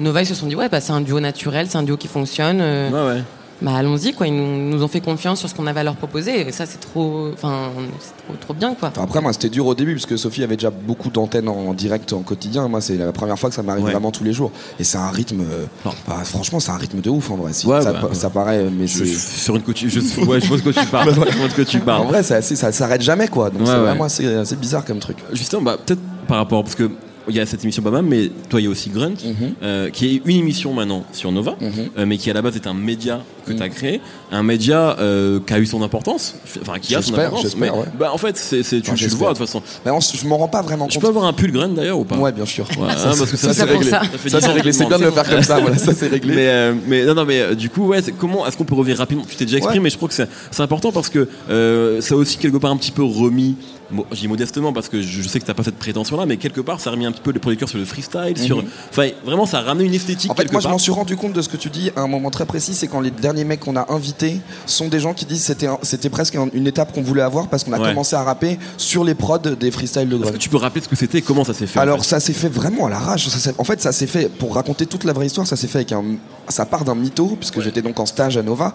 Nova 0.00 0.22
ils 0.22 0.26
se 0.26 0.34
sont 0.34 0.46
dit 0.46 0.56
ouais 0.56 0.68
bah 0.68 0.80
c'est 0.80 0.92
un 0.92 1.00
duo 1.00 1.20
naturel, 1.20 1.68
c'est 1.70 1.78
un 1.78 1.82
duo 1.84 1.91
qui 1.96 2.08
fonctionne. 2.08 2.58
euh, 2.60 2.90
Ouais, 2.90 3.14
ouais. 3.16 3.22
Bah 3.60 3.76
allons-y 3.76 4.12
quoi, 4.12 4.26
ils 4.26 4.34
nous, 4.34 4.70
nous 4.76 4.82
ont 4.82 4.88
fait 4.88 5.00
confiance 5.00 5.38
sur 5.38 5.48
ce 5.48 5.54
qu'on 5.54 5.68
avait 5.68 5.78
à 5.78 5.84
leur 5.84 5.94
proposer 5.94 6.40
et 6.48 6.50
ça 6.50 6.66
c'est 6.66 6.80
trop, 6.80 7.28
enfin 7.32 7.68
c'est 8.00 8.24
trop, 8.26 8.34
trop 8.40 8.54
bien 8.54 8.74
quoi. 8.74 8.88
Enfin, 8.88 9.04
après, 9.04 9.20
moi, 9.20 9.32
c'était 9.32 9.50
dur 9.50 9.66
au 9.68 9.74
début 9.76 9.92
parce 9.94 10.06
que 10.06 10.16
Sophie 10.16 10.42
avait 10.42 10.56
déjà 10.56 10.70
beaucoup 10.70 11.10
d'antennes 11.10 11.48
en 11.48 11.72
direct 11.72 12.12
en 12.12 12.22
quotidien. 12.22 12.66
Moi, 12.66 12.80
c'est 12.80 12.96
la 12.96 13.12
première 13.12 13.38
fois 13.38 13.50
que 13.50 13.54
ça 13.54 13.62
m'arrive 13.62 13.84
Ouais. 13.84 13.92
vraiment 13.92 14.10
tous 14.10 14.24
les 14.24 14.32
jours. 14.32 14.50
Et 14.80 14.84
c'est 14.84 14.98
un 14.98 15.10
rythme. 15.10 15.42
euh, 15.42 15.66
Non. 15.84 15.92
bah, 16.08 16.16
franchement, 16.24 16.58
c'est 16.58 16.72
un 16.72 16.76
rythme 16.76 17.00
de 17.00 17.08
ouf 17.08 17.30
en 17.30 17.36
vrai. 17.36 17.52
Si, 17.52 17.68
Ouais, 17.68 17.80
ça, 17.82 17.92
bah, 17.92 18.08
ça 18.14 18.30
paraît, 18.30 18.64
mais 18.76 18.88
Je, 18.88 19.04
sur 19.04 19.54
une 19.54 19.62
couture, 19.62 19.88
je, 19.90 20.00
ouais, 20.24 20.40
je 20.40 20.46
vois 20.48 20.56
de 20.56 20.62
quoi 20.64 20.72
tu 20.72 20.86
parles. 20.86 21.10
Je 21.14 21.20
vois 21.38 21.48
de 21.48 21.54
quoi 21.54 21.64
tu 21.64 21.76
En 21.76 21.80
parles. 21.82 22.06
vrai, 22.08 22.22
c'est 22.24 22.34
assez- 22.34 22.56
ça 22.56 22.72
s'arrête 22.72 23.02
jamais 23.02 23.28
quoi. 23.28 23.48
Donc 23.50 23.60
Ouais, 23.60 23.66
c'est 23.66 23.72
ouais. 23.74 23.78
vraiment 23.78 24.04
assez, 24.04 24.26
assez 24.26 24.56
bizarre 24.56 24.84
comme 24.84 24.98
truc. 24.98 25.18
Justement, 25.32 25.62
bah, 25.62 25.76
peut-être 25.86 26.00
par 26.26 26.38
rapport, 26.38 26.64
parce 26.64 26.74
que 26.74 26.90
il 27.28 27.36
y 27.36 27.40
a 27.40 27.46
cette 27.46 27.62
émission 27.62 27.82
Bamam, 27.82 28.06
mais 28.06 28.30
toi 28.48 28.60
il 28.60 28.64
y 28.64 28.66
a 28.66 28.70
aussi 28.70 28.90
Grunt, 28.90 29.14
Mhm. 29.24 29.34
euh, 29.62 29.90
qui 29.90 30.06
est 30.16 30.22
une 30.24 30.36
émission 30.38 30.72
maintenant 30.72 31.04
sur 31.12 31.30
Nova, 31.32 31.56
Mhm. 31.60 31.70
euh, 31.98 32.06
mais 32.06 32.16
qui 32.18 32.30
à 32.30 32.34
la 32.34 32.42
base 32.42 32.56
est 32.56 32.66
un 32.66 32.74
média 32.74 33.20
que 33.46 33.52
tu 33.52 33.62
as 33.62 33.68
créé, 33.68 34.00
un 34.30 34.42
média 34.42 34.96
euh, 35.00 35.40
qui 35.44 35.52
a 35.52 35.58
eu 35.58 35.66
son 35.66 35.82
importance, 35.82 36.36
enfin 36.60 36.78
qui 36.80 36.94
a 36.94 37.02
son 37.02 37.14
importance. 37.14 37.56
mais, 37.56 37.70
ouais. 37.70 37.84
bah, 37.98 38.10
en 38.12 38.18
fait, 38.18 38.36
c'est, 38.36 38.62
tu, 38.62 38.76
Enfin, 38.82 38.94
tu 38.94 39.04
le 39.08 39.10
vois 39.14 39.32
de 39.32 39.38
toute 39.38 39.46
façon. 39.46 39.62
Mais 39.84 39.90
on 39.90 39.98
je 40.00 40.26
m'en 40.26 40.38
rends 40.38 40.48
pas 40.48 40.62
vraiment 40.62 40.86
Je 40.88 40.94
compte. 40.94 41.02
peux 41.02 41.08
avoir 41.08 41.24
un 41.24 41.32
pull 41.32 41.50
Grunt 41.52 41.70
d'ailleurs 41.74 41.98
ou 41.98 42.04
pas? 42.04 42.16
Ouais, 42.16 42.30
bien 42.32 42.46
sûr. 42.46 42.66
Ouais, 42.78 42.86
hein, 42.90 42.94
parce 43.04 43.30
que 43.30 43.36
ça, 43.36 43.48
ça, 43.48 43.54
c'est 43.54 43.64
réglé. 43.64 43.88
ça. 43.90 44.02
Ça, 44.28 44.40
c'est 44.40 44.46
réglé. 44.48 44.72
C'est 44.72 44.84
je 44.84 44.88
bien 44.88 44.98
de 44.98 45.04
le 45.04 45.10
faire 45.10 45.28
comme 45.28 45.42
ça. 45.42 45.58
Voilà, 45.60 45.76
ça, 45.78 45.92
c'est 45.94 46.08
réglé. 46.08 46.34
Mais, 46.34 46.48
euh, 46.48 46.74
mais 46.86 47.04
non, 47.04 47.14
non, 47.14 47.24
mais 47.24 47.40
euh, 47.40 47.54
du 47.54 47.68
coup, 47.68 47.86
ouais, 47.88 48.00
comment 48.18 48.46
est-ce 48.46 48.56
qu'on 48.56 48.64
peut 48.64 48.74
revenir 48.76 48.98
rapidement? 48.98 49.24
Tu 49.28 49.36
t'es 49.36 49.44
déjà 49.44 49.58
exprimé, 49.58 49.80
mais 49.84 49.90
je 49.90 49.96
crois 49.96 50.08
que 50.08 50.14
c'est, 50.14 50.28
c'est 50.50 50.62
important 50.62 50.92
parce 50.92 51.08
que 51.08 51.28
euh, 51.50 52.00
ça 52.00 52.14
a 52.14 52.18
aussi 52.18 52.36
quelque 52.38 52.56
part 52.58 52.70
un 52.70 52.76
petit 52.76 52.92
peu 52.92 53.02
remis. 53.02 53.56
Bon, 53.92 54.04
je 54.10 54.16
dis 54.16 54.28
modestement 54.28 54.72
parce 54.72 54.88
que 54.88 55.02
je, 55.02 55.22
sais 55.28 55.38
que 55.38 55.44
t'as 55.44 55.54
pas 55.54 55.62
cette 55.64 55.76
prétention-là, 55.78 56.24
mais 56.26 56.36
quelque 56.38 56.60
part, 56.60 56.80
ça 56.80 56.90
a 56.90 56.92
remis 56.94 57.04
un 57.06 57.12
petit 57.12 57.20
peu 57.20 57.30
les 57.30 57.38
producteurs 57.38 57.68
sur 57.68 57.78
le 57.78 57.84
freestyle, 57.84 58.38
sur. 58.38 58.64
Enfin, 58.90 59.08
vraiment, 59.24 59.44
ça 59.46 59.58
a 59.58 59.62
ramené 59.62 59.84
une 59.86 59.94
esthétique 59.94 60.30
Mhm. 60.30 60.32
En 60.32 60.34
fait, 60.34 60.50
moi, 60.52 60.60
je 60.60 60.68
m'en 60.68 60.78
suis 60.78 60.92
rendu 60.92 61.16
compte 61.16 61.32
de 61.32 61.42
ce 61.42 61.48
que 61.48 61.56
tu 61.56 61.68
dis 61.70 61.90
à 61.96 62.00
un 62.00 62.06
moment 62.08 62.30
très 62.30 62.46
précis, 62.46 62.74
c'est 62.74 62.86
quand 62.88 63.00
les 63.00 63.10
derniers 63.10 63.44
mecs 63.44 63.60
qu'on 63.60 63.76
a 63.76 63.92
invités 63.92 64.40
sont 64.66 64.88
des 64.88 64.98
gens 65.00 65.12
qui 65.14 65.24
disent 65.26 65.42
c'était 65.42 65.68
c'était 65.82 66.08
presque 66.10 66.36
un- 66.36 66.48
une 66.54 66.66
étape 66.66 66.92
qu'on 66.92 67.02
voulait 67.02 67.22
avoir 67.22 67.48
parce 67.48 67.64
qu'on 67.64 67.72
a 67.72 67.78
Ouais. 67.80 67.88
commencé 67.88 68.16
à 68.16 68.22
rapper 68.22 68.58
sur 68.76 69.04
les 69.04 69.14
prods 69.14 69.38
des 69.38 69.70
freestyles 69.70 70.08
de 70.08 70.16
Est-ce 70.22 70.32
que 70.32 70.36
tu 70.38 70.48
peux 70.48 70.56
rappeler 70.56 70.80
ce 70.82 70.88
que 70.88 70.96
c'était 70.96 71.18
et 71.18 71.22
comment 71.22 71.44
ça 71.44 71.52
s'est 71.54 71.66
fait 71.66 71.78
en 71.78 71.82
Alors 71.82 71.98
fait 72.02 72.08
ça 72.08 72.20
s'est 72.20 72.32
fait 72.32 72.48
vraiment 72.48 72.86
à 72.86 72.90
l'arrache. 72.90 73.26
Ça 73.28 73.38
s'est- 73.38 73.54
En 73.58 73.64
fait, 73.64 73.80
ça 73.82 73.92
s'est 73.92 74.06
fait 74.06 74.28
pour 74.30 74.54
raconter 74.54 74.86
toute 74.86 75.04
la 75.04 75.12
vraie 75.12 75.26
histoire. 75.26 75.46
Ça 75.46 75.56
s'est 75.56 75.66
fait 75.68 75.78
avec 75.78 75.92
un. 75.92 76.02
Ça 76.48 76.66
part 76.66 76.84
d'un 76.84 76.94
mytho 76.94 77.36
puisque 77.38 77.60
j'étais 77.60 77.82
donc 77.82 77.98
en 78.00 78.06
stage 78.06 78.36
à 78.36 78.42
Nova. 78.42 78.74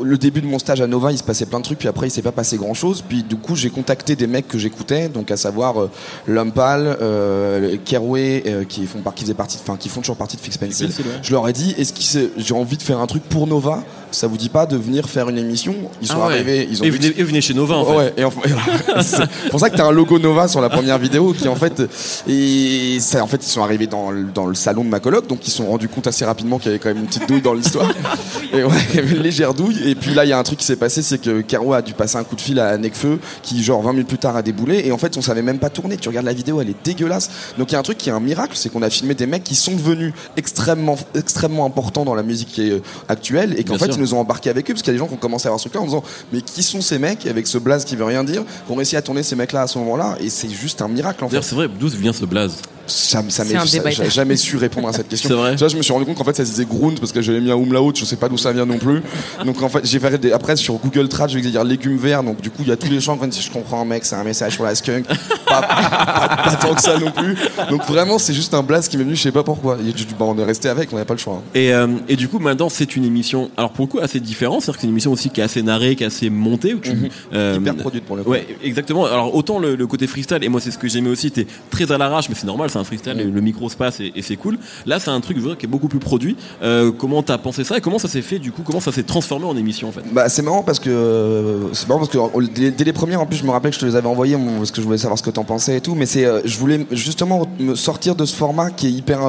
Le 0.00 0.16
début 0.16 0.40
de 0.40 0.46
mon 0.46 0.58
stage 0.58 0.80
à 0.80 0.86
Nova, 0.86 1.12
il 1.12 1.18
se 1.18 1.22
passait 1.22 1.46
plein 1.46 1.58
de 1.58 1.64
trucs, 1.64 1.78
puis 1.78 1.88
après 1.88 2.06
il 2.06 2.10
s'est 2.10 2.22
pas 2.22 2.32
passé 2.32 2.56
grand 2.56 2.74
chose. 2.74 3.02
Puis 3.06 3.22
du 3.22 3.36
coup, 3.36 3.56
j'ai 3.56 3.70
contacté 3.70 4.16
des 4.16 4.26
mecs 4.26 4.48
que 4.48 4.58
j'écoutais, 4.58 5.08
donc 5.08 5.30
à 5.30 5.36
savoir 5.36 5.80
euh, 5.82 5.90
Lumpal, 6.26 6.96
euh, 7.00 7.76
Keroué, 7.84 8.42
euh, 8.46 8.64
qui 8.64 8.86
font 8.86 9.00
par- 9.00 9.14
qui 9.14 9.24
faisaient 9.24 9.34
partie, 9.34 9.58
enfin 9.60 9.76
qui 9.76 9.88
font 9.88 10.00
toujours 10.00 10.16
partie 10.16 10.36
de 10.36 10.42
Fix 10.42 10.56
Pencil. 10.58 10.86
Je 11.22 11.32
leur 11.32 11.48
ai 11.48 11.52
dit, 11.52 11.74
est-ce 11.78 11.92
que 11.92 12.30
j'ai 12.36 12.54
envie 12.54 12.76
de 12.76 12.82
faire 12.82 13.00
un 13.00 13.06
truc 13.06 13.22
pour 13.24 13.46
Nova 13.46 13.82
Ça 14.12 14.26
vous 14.26 14.36
dit 14.36 14.48
pas 14.48 14.66
de 14.66 14.76
venir 14.76 15.08
faire 15.08 15.28
une 15.28 15.38
émission 15.38 15.74
Ils 16.00 16.08
sont 16.08 16.14
Ah 16.22 16.28
ouais. 16.28 16.34
arrivés, 16.34 16.68
ils 16.70 16.80
ont 16.80 16.84
et, 16.84 16.90
venez, 16.90 17.06
et 17.16 17.22
venez 17.24 17.40
chez 17.40 17.54
Nova 17.54 17.76
en 17.76 17.84
fait. 17.84 17.96
Ouais, 17.96 18.14
et 18.16 18.24
enfin, 18.24 18.40
c'est 19.02 19.50
pour 19.50 19.58
ça 19.58 19.70
que 19.70 19.76
t'as 19.76 19.86
un 19.86 19.90
logo 19.90 20.18
Nova 20.18 20.48
sur 20.48 20.60
la 20.60 20.68
première 20.68 20.98
vidéo 20.98 21.32
qui 21.32 21.48
en 21.48 21.54
fait 21.56 21.82
et 22.28 22.98
ça, 23.00 23.22
en 23.22 23.26
fait 23.26 23.44
ils 23.44 23.48
sont 23.50 23.62
arrivés 23.62 23.86
dans 23.86 24.10
le, 24.10 24.24
dans 24.24 24.46
le 24.46 24.54
salon 24.54 24.84
de 24.84 24.88
ma 24.88 25.00
coloc 25.00 25.26
donc 25.26 25.46
ils 25.46 25.50
se 25.50 25.56
sont 25.56 25.66
rendus 25.66 25.88
compte 25.88 26.06
assez 26.06 26.24
rapidement 26.24 26.58
qu'il 26.58 26.66
y 26.66 26.70
avait 26.70 26.78
quand 26.78 26.90
même 26.90 26.98
une 26.98 27.06
petite 27.06 27.28
douille 27.28 27.42
dans 27.42 27.54
l'histoire. 27.54 27.90
Et 28.52 28.62
ouais 28.62 28.76
il 28.90 28.96
y 28.96 28.98
avait 28.98 29.16
une 29.16 29.22
légère 29.22 29.54
douille. 29.54 29.80
Et 29.88 29.94
puis 29.94 30.12
là 30.14 30.24
il 30.24 30.28
y 30.28 30.32
a 30.32 30.38
un 30.38 30.42
truc 30.42 30.58
qui 30.58 30.66
s'est 30.66 30.76
passé 30.76 31.02
c'est 31.02 31.18
que 31.18 31.40
Caro 31.40 31.72
a 31.72 31.82
dû 31.82 31.94
passer 31.94 32.16
un 32.16 32.24
coup 32.24 32.36
de 32.36 32.40
fil 32.40 32.60
à 32.60 32.76
Necfeu 32.76 33.18
qui 33.42 33.62
genre 33.62 33.82
20 33.82 33.92
minutes 33.92 34.08
plus 34.08 34.18
tard 34.18 34.36
a 34.36 34.42
déboulé. 34.42 34.82
Et 34.84 34.92
en 34.92 34.98
fait 34.98 35.16
on 35.16 35.22
savait 35.22 35.42
même 35.42 35.58
pas 35.58 35.70
tourner. 35.70 35.96
Tu 35.96 36.08
regardes 36.08 36.26
la 36.26 36.34
vidéo 36.34 36.60
elle 36.60 36.68
est 36.70 36.84
dégueulasse. 36.84 37.30
Donc 37.58 37.70
il 37.70 37.74
y 37.74 37.76
a 37.76 37.78
un 37.78 37.82
truc 37.82 37.98
qui 37.98 38.10
est 38.10 38.12
un 38.12 38.20
miracle 38.20 38.52
c'est 38.56 38.70
qu'on 38.70 38.82
a 38.82 38.90
filmé 38.90 39.14
des 39.14 39.26
mecs 39.26 39.44
qui 39.44 39.54
sont 39.54 39.72
devenus 39.72 40.12
extrêmement 40.36 40.98
extrêmement 41.14 41.64
importants 41.66 42.04
dans 42.04 42.14
la 42.14 42.22
musique 42.22 42.48
qui 42.48 42.68
est, 42.68 42.72
euh, 42.72 42.82
actuelle. 43.08 43.54
Et 43.58 43.64
qu'en 43.64 43.78
fait 43.78 43.92
sûr. 43.92 44.01
Nous 44.02 44.14
ont 44.14 44.18
embarqués 44.18 44.50
avec 44.50 44.70
eux 44.70 44.74
parce 44.74 44.82
qu'il 44.82 44.92
y 44.92 44.94
a 44.94 44.98
des 44.98 44.98
gens 44.98 45.08
qui 45.08 45.14
ont 45.14 45.18
commencé 45.18 45.46
à 45.46 45.48
avoir 45.48 45.60
ce 45.60 45.64
truc 45.64 45.74
là 45.74 45.80
en 45.80 45.86
disant 45.86 46.02
mais 46.32 46.42
qui 46.42 46.62
sont 46.62 46.80
ces 46.80 46.98
mecs 46.98 47.26
avec 47.26 47.46
ce 47.46 47.58
blaze 47.58 47.84
qui 47.84 47.96
veut 47.96 48.04
rien 48.04 48.24
dire 48.24 48.44
qu'on 48.66 48.74
réussi 48.74 48.96
à 48.96 49.02
tourner 49.02 49.22
ces 49.22 49.36
mecs 49.36 49.52
là 49.52 49.62
à 49.62 49.66
ce 49.66 49.78
moment 49.78 49.96
là 49.96 50.16
et 50.20 50.30
c'est 50.30 50.50
juste 50.50 50.82
un 50.82 50.88
miracle 50.88 51.24
en 51.24 51.28
fait. 51.28 51.42
C'est 51.42 51.54
vrai, 51.54 51.68
d'où 51.68 51.88
vient 51.88 52.12
ce 52.12 52.24
blaze 52.24 52.56
ça, 52.86 53.22
ça 53.28 53.44
m'est- 53.44 53.92
j'ai 53.92 54.10
jamais 54.10 54.36
su 54.36 54.56
répondre 54.56 54.88
à 54.88 54.92
cette 54.92 55.08
question. 55.08 55.28
C'est 55.28 55.34
vrai 55.34 55.56
je 55.68 55.76
me 55.76 55.82
suis 55.82 55.92
rendu 55.92 56.04
compte 56.04 56.16
qu'en 56.16 56.24
fait 56.24 56.36
ça 56.36 56.44
se 56.44 56.50
disait 56.50 56.64
Grund 56.64 56.98
parce 57.00 57.12
que 57.12 57.22
j'avais 57.22 57.40
mis 57.40 57.50
un 57.50 57.56
umlaut, 57.56 57.92
je 57.94 58.04
sais 58.04 58.16
pas 58.16 58.28
d'où 58.28 58.36
ça 58.38 58.52
vient 58.52 58.66
non 58.66 58.78
plus. 58.78 59.02
Donc 59.44 59.62
en 59.62 59.68
fait, 59.68 59.80
j'ai 59.84 59.98
fait 60.00 60.18
des, 60.18 60.32
après 60.32 60.56
sur 60.56 60.74
Google 60.74 61.08
Trad, 61.08 61.30
je 61.30 61.38
vais 61.38 61.50
dire 61.50 61.64
légumes 61.64 61.96
verts. 61.98 62.22
Donc 62.22 62.40
du 62.40 62.50
coup, 62.50 62.62
il 62.62 62.68
y 62.68 62.72
a 62.72 62.76
tous 62.76 62.90
les 62.90 63.00
gens 63.00 63.16
qui 63.16 63.26
disent 63.28 63.44
je 63.44 63.50
comprends 63.50 63.80
un 63.82 63.84
mec, 63.84 64.04
c'est 64.04 64.16
un 64.16 64.24
message 64.24 64.54
sur 64.54 64.64
la 64.64 64.74
skunk. 64.74 65.06
Pas, 65.46 65.62
pas- 65.62 66.42
pas 66.44 66.56
tant 66.60 66.74
que 66.74 66.80
ça 66.82 66.98
non 66.98 67.10
plus. 67.10 67.36
Donc 67.70 67.84
vraiment, 67.86 68.18
c'est 68.18 68.34
juste 68.34 68.54
un 68.54 68.62
blast 68.62 68.90
qui 68.90 68.96
m'est 68.96 69.04
venu, 69.04 69.16
je 69.16 69.22
sais 69.22 69.32
pas 69.32 69.42
pourquoi. 69.44 69.76
Et 69.78 69.92
bah, 70.18 70.24
on 70.26 70.38
est 70.38 70.44
resté 70.44 70.68
avec, 70.68 70.92
on 70.92 70.96
n'avait 70.96 71.06
pas 71.06 71.14
le 71.14 71.18
choix. 71.20 71.34
hein. 71.34 71.50
Et, 71.54 71.72
euh, 71.72 71.86
et 72.08 72.16
du 72.16 72.28
coup, 72.28 72.38
maintenant, 72.38 72.68
c'est 72.68 72.96
une 72.96 73.04
émission, 73.04 73.50
alors 73.56 73.70
pour 73.72 73.86
le 73.86 73.90
coup, 73.90 73.98
assez 74.00 74.20
différente. 74.20 74.62
C'est-à-dire 74.62 74.74
que 74.76 74.80
c'est 74.80 74.86
une 74.86 74.92
émission 74.92 75.12
aussi 75.12 75.30
qui 75.30 75.40
est 75.40 75.44
assez 75.44 75.62
narrée, 75.62 75.94
qui 75.96 76.02
est 76.04 76.06
assez 76.06 76.30
montée. 76.30 76.74
Où 76.74 76.78
tu, 76.80 76.92
euh, 77.34 77.56
Hyper 77.60 77.76
produite 77.76 78.04
pour 78.04 78.16
le 78.16 78.24
coup. 78.24 78.30
Ouais, 78.30 78.46
exactement. 78.62 79.04
Alors 79.06 79.34
autant 79.34 79.58
le, 79.58 79.76
le 79.76 79.86
côté 79.86 80.06
freestyle, 80.06 80.38
et 80.42 80.48
moi 80.48 80.60
c'est 80.60 80.70
ce 80.70 80.78
que 80.78 80.88
j'aimais 80.88 81.10
aussi, 81.10 81.30
t'es 81.30 81.46
très 81.70 81.90
à 81.92 81.98
l'arrache, 81.98 82.28
mais 82.28 82.34
c'est 82.34 82.46
normal, 82.46 82.70
c'est 82.72 82.78
un 82.78 82.84
freestyle, 82.84 83.20
et 83.20 83.24
le 83.24 83.40
micro 83.40 83.68
se 83.68 83.76
passe 83.76 84.00
et, 84.00 84.12
c'est 84.22 84.36
cool. 84.36 84.58
Là, 84.86 84.98
c'est 85.00 85.10
un 85.10 85.20
truc 85.20 85.38
je 85.38 85.54
qui 85.56 85.66
est 85.66 85.68
beaucoup 85.68 85.88
plus 85.88 85.98
produit. 85.98 86.36
Euh, 86.62 86.92
comment 86.92 87.22
t'as 87.22 87.38
pensé 87.38 87.64
ça 87.64 87.76
et 87.76 87.80
comment 87.80 87.98
ça 87.98 88.08
s'est 88.08 88.22
fait 88.22 88.38
du 88.38 88.52
coup 88.52 88.62
Comment 88.64 88.80
ça 88.80 88.92
s'est 88.92 89.02
transformé 89.02 89.46
en 89.46 89.56
émission 89.56 89.88
en 89.88 89.92
fait? 89.92 90.02
Bah 90.12 90.28
c'est 90.28 90.42
marrant 90.42 90.62
parce 90.62 90.78
que 90.78 90.90
euh, 90.90 91.72
c'est 91.72 91.88
marrant 91.88 92.00
parce 92.00 92.10
que 92.10 92.70
dès, 92.70 92.84
les 92.84 92.92
premières 92.92 93.20
en 93.20 93.26
plus 93.26 93.36
je 93.36 93.44
me 93.44 93.50
rappelais 93.50 93.70
que 93.70 93.76
je 93.76 93.80
te 93.80 93.86
les 93.86 93.96
avais 93.96 94.08
envoyées 94.08 94.36
mon- 94.36 94.58
parce 94.58 94.70
que 94.70 94.80
je 94.80 94.86
voulais 94.86 94.98
savoir 94.98 95.18
ce 95.18 95.22
que 95.22 95.30
t'en 95.30 95.44
pensais 95.44 95.76
et 95.76 95.80
tout 95.80 95.94
mais 95.94 96.06
c'est 96.06 96.24
euh, 96.24 96.40
je 96.44 96.56
voulais 96.58 96.86
justement 96.90 97.46
me 97.58 97.74
sortir 97.74 98.14
de 98.14 98.24
ce 98.24 98.34
format 98.36 98.70
qui 98.70 98.86
est 98.86 98.92
hyper 98.92 99.20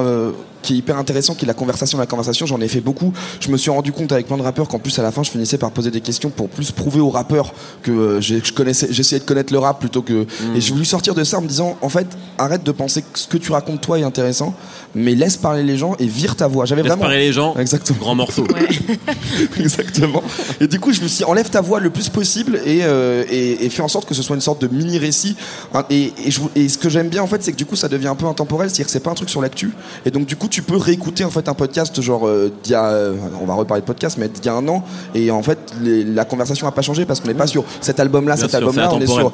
qui 0.64 0.74
est 0.74 0.76
hyper 0.78 0.98
intéressant 0.98 1.34
qui 1.34 1.44
est 1.44 1.48
la 1.48 1.54
conversation 1.54 1.98
la 1.98 2.06
conversation 2.06 2.46
j'en 2.46 2.60
ai 2.60 2.68
fait 2.68 2.80
beaucoup 2.80 3.12
je 3.40 3.50
me 3.50 3.56
suis 3.56 3.70
rendu 3.70 3.92
compte 3.92 4.10
avec 4.12 4.26
plein 4.26 4.36
de 4.36 4.42
rappeurs 4.42 4.66
qu'en 4.68 4.78
plus 4.78 4.98
à 4.98 5.02
la 5.02 5.12
fin 5.12 5.22
je 5.22 5.30
finissais 5.30 5.58
par 5.58 5.70
poser 5.70 5.90
des 5.90 6.00
questions 6.00 6.30
pour 6.30 6.48
plus 6.48 6.72
prouver 6.72 7.00
aux 7.00 7.10
rappeurs 7.10 7.52
que 7.82 7.90
euh, 7.90 8.20
je 8.20 8.52
connaissais 8.52 8.88
j'essayais 8.90 9.20
de 9.20 9.24
connaître 9.24 9.52
le 9.52 9.58
rap 9.58 9.78
plutôt 9.78 10.02
que 10.02 10.26
et 10.56 10.60
j'ai 10.60 10.72
voulu 10.72 10.84
sortir 10.84 11.14
de 11.14 11.22
ça 11.22 11.38
en 11.38 11.42
me 11.42 11.48
disant 11.48 11.76
en 11.82 11.88
fait 11.88 12.06
arrête 12.38 12.64
de 12.64 12.72
penser 12.72 13.02
que 13.02 13.18
ce 13.18 13.28
que 13.28 13.36
tu 13.36 13.52
racontes 13.52 13.80
toi 13.80 13.98
est 13.98 14.02
intéressant 14.04 14.54
mais 14.94 15.14
laisse 15.14 15.36
parler 15.36 15.62
les 15.62 15.76
gens 15.76 15.94
et 15.98 16.06
vire 16.06 16.34
ta 16.36 16.46
voix 16.48 16.64
j'avais 16.64 16.82
Laisse 16.82 16.90
vraiment 16.90 17.02
parler 17.02 17.18
les 17.26 17.32
gens. 17.32 17.54
Exactement. 17.56 17.98
Grand 18.00 18.14
morceau. 18.14 18.46
Exactement. 19.58 20.22
Et 20.60 20.66
du 20.68 20.78
coup, 20.80 20.92
je 20.92 21.00
me 21.00 21.08
suis 21.08 21.18
dit, 21.18 21.24
enlève 21.24 21.50
ta 21.50 21.60
voix 21.60 21.80
le 21.80 21.90
plus 21.90 22.08
possible 22.08 22.60
et, 22.64 22.80
euh, 22.82 23.24
et, 23.30 23.64
et 23.64 23.70
fais 23.70 23.82
en 23.82 23.88
sorte 23.88 24.08
que 24.08 24.14
ce 24.14 24.22
soit 24.22 24.36
une 24.36 24.42
sorte 24.42 24.60
de 24.62 24.68
mini 24.68 24.98
récit. 24.98 25.36
Et, 25.90 26.12
et, 26.24 26.30
je- 26.30 26.40
et 26.54 26.68
ce 26.68 26.78
que 26.78 26.88
j'aime 26.88 27.08
bien 27.08 27.22
en 27.22 27.26
fait, 27.26 27.42
c'est 27.42 27.52
que 27.52 27.56
du 27.56 27.66
coup, 27.66 27.76
ça 27.76 27.88
devient 27.88 28.08
un 28.08 28.14
peu 28.14 28.26
intemporel, 28.26 28.68
c'est-à-dire 28.70 28.86
que 28.86 28.92
c'est 28.92 29.00
pas 29.00 29.10
un 29.10 29.14
truc 29.14 29.30
sur 29.30 29.40
l'actu. 29.42 29.72
Et 30.06 30.10
donc, 30.10 30.26
du 30.26 30.36
coup, 30.36 30.48
tu 30.54 30.62
peux 30.62 30.76
réécouter 30.76 31.24
en 31.24 31.30
fait 31.30 31.48
un 31.48 31.54
podcast 31.54 32.00
genre 32.00 32.28
euh, 32.28 32.48
d'il 32.62 32.70
y 32.70 32.74
a, 32.76 32.84
euh, 32.86 33.16
on 33.42 33.44
va 33.44 33.54
reparler 33.54 33.80
de 33.80 33.86
podcast, 33.86 34.18
mais 34.20 34.28
d'il 34.28 34.44
y 34.44 34.48
a 34.48 34.54
un 34.54 34.68
an. 34.68 34.84
Et 35.12 35.32
en 35.32 35.42
fait, 35.42 35.58
les- 35.82 36.04
la 36.04 36.24
conversation 36.24 36.68
a 36.68 36.70
pas 36.70 36.80
changé 36.82 37.04
parce 37.06 37.18
qu'on 37.18 37.26
n'est 37.26 37.34
pas 37.34 37.48
sur 37.48 37.64
cet 37.80 37.98
album-là, 37.98 38.36
Bien 38.36 38.42
cet 38.42 38.50
sûr, 38.50 38.58
album-là, 38.60 38.86
c'est 38.88 38.96
on 38.96 39.00
est 39.00 39.06
sur. 39.08 39.32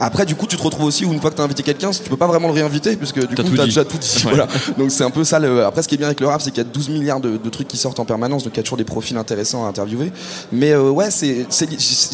Après, 0.00 0.24
du 0.24 0.34
coup, 0.34 0.46
tu 0.46 0.56
te 0.56 0.62
retrouves 0.62 0.86
aussi 0.86 1.04
où 1.04 1.12
une 1.12 1.20
fois 1.20 1.30
que 1.30 1.36
t'as 1.36 1.44
invité 1.44 1.62
quelqu'un, 1.62 1.90
tu 1.90 2.08
peux 2.08 2.16
pas 2.16 2.26
vraiment 2.26 2.48
le 2.48 2.54
réinviter 2.54 2.96
puisque 2.96 3.20
du 3.28 3.34
T'as 3.36 3.42
coup, 3.44 3.50
t'as 3.54 3.66
déjà 3.66 3.84
tout 3.84 3.98
dit. 3.98 4.14
Ouais. 4.24 4.30
Voilà. 4.30 4.48
Donc 4.78 4.90
c'est 4.90 5.04
un 5.04 5.10
peu 5.10 5.22
ça. 5.24 5.38
Le... 5.38 5.64
Après, 5.64 5.82
ce 5.82 5.88
qui 5.88 5.94
est 5.94 5.98
bien 5.98 6.06
avec 6.08 6.18
le 6.20 6.26
rap, 6.26 6.40
c'est 6.40 6.50
qu'il 6.50 6.62
y 6.62 6.66
a 6.66 6.68
12 6.68 6.88
milliards 6.88 7.20
de, 7.20 7.36
de 7.36 7.50
trucs 7.50 7.68
qui 7.68 7.76
sortent 7.76 8.00
en 8.00 8.04
permanence, 8.06 8.42
donc 8.42 8.54
il 8.54 8.56
y 8.56 8.60
a 8.60 8.62
toujours 8.62 8.78
des 8.78 8.84
profils 8.84 9.16
intéressants 9.16 9.64
à 9.66 9.68
interviewer. 9.68 10.10
Mais 10.50 10.72
euh, 10.72 10.88
ouais, 10.90 11.10
c'est, 11.10 11.46